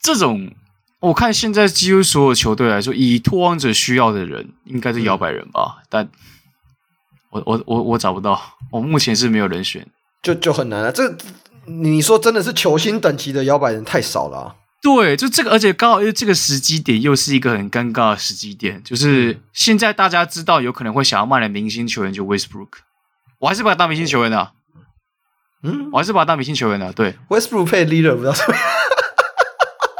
[0.00, 0.52] 这种
[1.00, 5.78] 我看现在几乎所有球队来说，以拓荒者需要的人，应该是摇摆人吧？
[5.80, 6.08] 嗯、但
[7.30, 8.38] 我我我我找不到，
[8.72, 9.86] 我目前是没有人选，
[10.22, 10.90] 就就很难啊。
[10.90, 11.16] 这
[11.64, 14.56] 你说真的是球星等级的摇摆人太少了、啊。
[14.86, 22.68] 对，就这个，而且刚好这个时机点又是一个很尴尬的时机点，就是现在大家知道有可能会想要卖的明星球员就 Westbrook，
[23.40, 24.52] 我还是把他当明星球员的、啊。
[25.64, 26.92] 嗯，我还是把他当明星球员的。
[26.92, 28.54] 对，Westbrook 配 leader 不知道什么。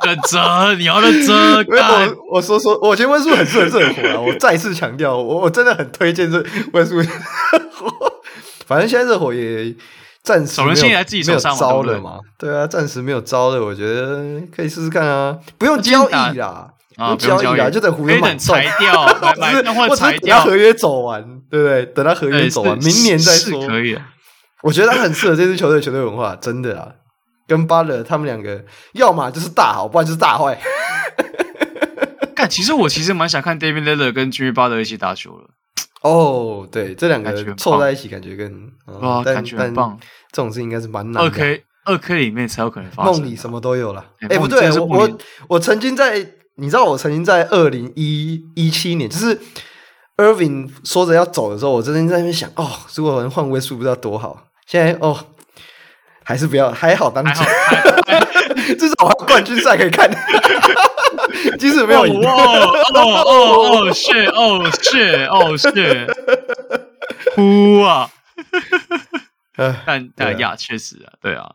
[0.04, 1.36] 认真，你要认真。
[1.66, 4.20] 我我说说，我觉得 Westbrook 很适合热火啊。
[4.20, 6.40] 我再次强调，我我真的很推荐这
[6.72, 7.08] Westbrook。
[8.64, 9.74] 反正现在热火也
[10.26, 12.18] 暂时没有没有招了嘛。
[12.36, 15.38] 对啊，暂时没有招了，我觉得可以试试看啊。
[15.56, 19.06] 不用交易啦，不用交易啦，就等湖人买裁掉，
[19.38, 21.86] 买买换裁掉，等他合约走完，对不对？
[21.86, 23.68] 等他合约走完，明年再说。
[23.68, 23.96] 可以。
[24.62, 26.88] 我觉得他很适合这支球队球队文化，真的啊，
[27.46, 30.58] 跟巴勒他们两个，要么就是大好，不然就是大坏。
[32.34, 35.50] 但其实我其实蛮想看 Damian Lillard 跟 Jimmy Butler 一起打球了。
[36.06, 38.70] 哦，对，这两个凑在一起，感觉更
[39.00, 39.98] 哇，感觉很棒。
[40.30, 41.28] 这种事应该是蛮难的。
[41.28, 43.12] 二 K 二 K 里面才有可能发生。
[43.12, 44.04] 梦里什么都有了。
[44.28, 45.18] 哎，不对，我我
[45.48, 46.18] 我曾经在，
[46.56, 49.40] 你知道，我曾经在二零一一七年，就是
[50.16, 54.46] Irving 说着要走的时候，我曾经在那边想，哦，如果能换位数，不知道多好。
[54.66, 55.16] 现在哦，
[56.24, 57.34] 还是不要，还好当家，
[58.78, 60.10] 至少还有冠军赛可以看，
[61.58, 62.20] 即使没有赢。
[62.24, 62.30] 哦
[62.94, 66.06] 哦哦，shit，哦 shit，哦 shit，
[67.34, 68.10] 哭啊！
[69.84, 71.52] 但但呀，确实啊，对啊，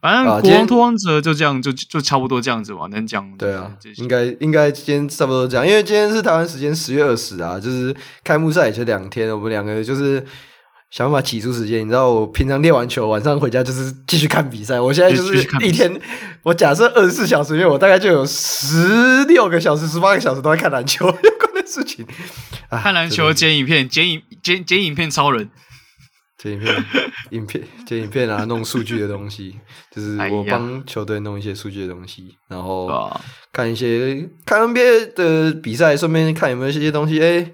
[0.00, 3.30] 反正国王拓荒者就这样，就就差不多这样子嘛，能讲。
[3.36, 10.24] 对啊，应该应该今天差不多这样，因为今天是台湾时间十月二十啊，就是开幕赛也就两天，我们两个就是。
[10.94, 14.78] 想办法挤出时间，你知道我平常练完球，晚上回家就是继续看比赛。
[14.78, 16.00] 我现在就是一天，
[16.44, 22.06] 我假设二十四小时，因为我大概就有十六个小时、十八个小时都在看篮球有 关的事情。
[22.70, 25.50] 看篮球、剪影片、剪影剪剪影片，超人
[26.38, 26.84] 剪影片、
[27.30, 29.56] 影片剪影片啊， 弄数据的东西，
[29.92, 33.10] 就是我帮球队弄一些数据的东西，然后
[33.52, 37.20] 看一些看 NBA 的比赛，顺便看有没有一些东西。
[37.20, 37.50] 哎，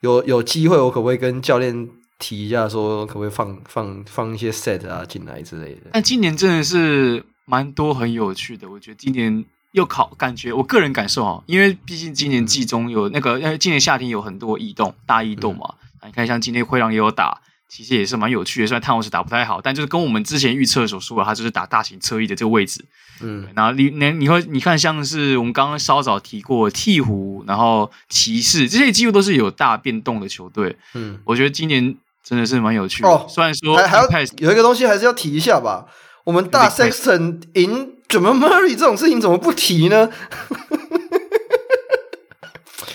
[0.00, 1.88] 有有机会，我可不可以跟教练？
[2.18, 5.90] 提一下，说可不可以放放放一些 set 啊进来之类的。
[5.92, 15.74] 但今年真的是蛮多很有趣的，我觉得今年又考感觉，我个人感受啊，因为毕竟今年季中有那个，因为今年夏天有很多异动，大异动嘛。
[16.02, 17.40] 嗯、你看，像今天灰狼也有打，
[17.72, 18.66] 其实也是蛮有趣的。
[18.66, 22.84] 虽然汤姆斯打不太好，但就是跟我们之前预测所说的，他就是打大型侧翼的这个位置。
[23.22, 30.76] 嗯，然后你你你会你看，像是我们刚刚稍早提过鹈鹕，然后骑士这些几乎都是有大变动的球队。
[30.92, 31.96] 嗯，我觉得今年。
[32.24, 33.26] 真的是蛮有趣的哦。
[33.28, 34.06] 虽然说还还要
[34.38, 35.86] 有一个东西还是要提一下吧。
[36.22, 40.08] 我们大 Sexton 赢 Jamal Murray 这种事情怎么不提呢？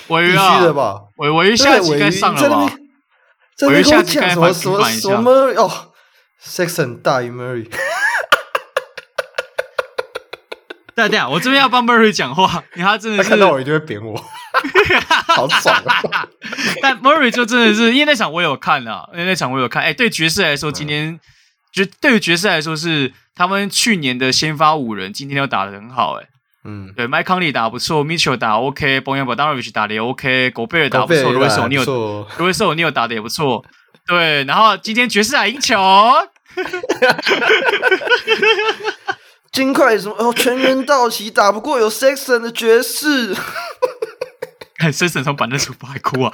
[0.08, 1.02] 鮪鱼啊，的吧？
[1.18, 2.74] 鮪鱼下期该上了吧？
[3.58, 5.94] 鮪鱼下期该什么什么什么哦
[6.44, 7.68] ？Sexton 大于 Murray。
[10.96, 14.16] 对对啊，我这边要帮 Murray 讲话，因为他真的是看到我一定会扁我。
[15.28, 16.28] 好爽啊！
[16.82, 19.84] 但 Murray 就真的是，因为那场我有看啊，因为那场我有看。
[19.84, 21.20] 哎、欸，对爵士来说，今天
[21.72, 26.24] 就、嗯、对于爵士来说是他们去年的先发五人，今天都打得很好、欸。
[26.24, 26.30] 哎，
[26.70, 29.60] 嗯，对，Mike Conley 打不错，Mitchell 打 OK，b o y a n b o d a n o v
[29.60, 31.84] i c h 打的也 OK，狗贝尔打不错 r o y c e o n e i l
[31.86, 33.64] Neo n e 打的也不错。
[34.06, 35.78] 对，然后今天爵士打赢球，
[39.52, 40.16] 金块什么？
[40.20, 43.34] 哦，全员到齐，打不过有 Sexton 的爵士。
[44.78, 46.32] 看 Sexton 从板凳出发还哭啊，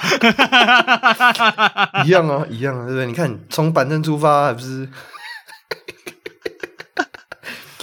[2.05, 3.05] 一样啊，一样啊，对不对？
[3.05, 4.89] 你看从板凳出发还不是？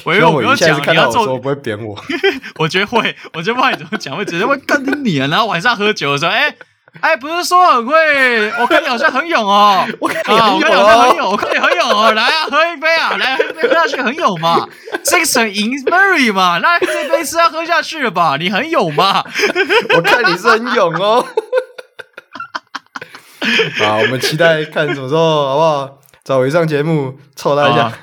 [0.04, 1.98] 我因为我没有讲，你要做，不会扁我。
[2.58, 5.26] 我觉得会，我觉得不管你怎么讲，会直接会干你啊！
[5.30, 6.56] 然后晚上喝酒的时候，哎、欸、
[7.00, 14.66] 哎，不是说很会，我看你好像很勇哦，我看你好像很勇，我看你很勇哦，来啊，喝一杯啊，来喝一杯喝下去很勇嘛
[15.04, 18.36] ，Sexton 赢 Murray 嘛，那这杯是要喝下去了吧？
[18.38, 19.22] 你很勇嘛？
[19.94, 21.26] 我看你是很勇哦。
[23.78, 25.98] 好，我们期待看什么时候好不好？
[26.22, 27.84] 找我上节目凑他一下。
[27.84, 27.98] 啊，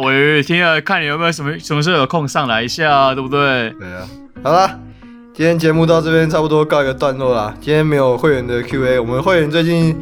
[0.00, 0.10] 我
[0.42, 3.70] 听了看你有没有什么什么时候有空上来一下，对不对？
[3.78, 4.06] 对啊。
[4.42, 4.78] 好了，
[5.34, 7.54] 今天节目到这边差不多告一个段落啦。
[7.60, 9.96] 今天没有会员的 Q&A，我们会员最近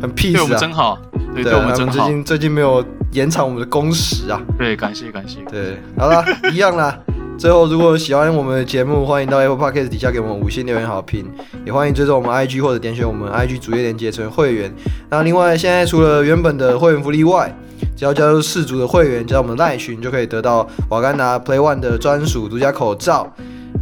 [0.00, 0.98] 很 peace 啊，对我们真好，
[1.34, 1.92] 对，对，对我们真好。
[1.92, 4.40] 最近最近没有延长我们的工时啊。
[4.58, 5.40] 对，感谢感谢。
[5.50, 6.98] 对，好了，一样啦。
[7.40, 11.24] 最后，如果喜欢我们的节目，欢迎到 Apple Podcast 底下给我们五星留言好评，
[11.64, 14.70] 也欢迎追踪我们 IG 或者点选我们 IG 主页链接成为会员。
[15.08, 17.50] 那另外，现在除了原本的会员福利外，
[17.96, 23.26] 只要加入氏族的会员，加入我们的赖群，就可以得到瓦甘达 Play One 的专属独家口罩。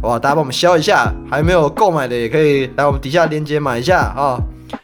[0.03, 4.39] 哇，大家帮我们消一下，还没有购买的也可以来我们底下链接买一下啊。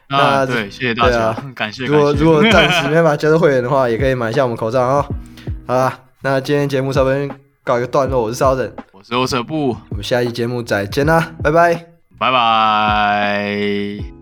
[0.09, 1.85] 那啊，对，谢谢大家，啊、感谢。
[1.85, 5.05] 如果如果暂时没办法 加入会员的话，也可以买一下我们口罩啊。
[5.65, 7.44] 好啦，那今天节目这边。
[7.65, 11.73] 告一个段落，我是烧人，我是欧舍布，我们下期节目再见啦，拜拜，
[12.19, 14.14] 拜拜。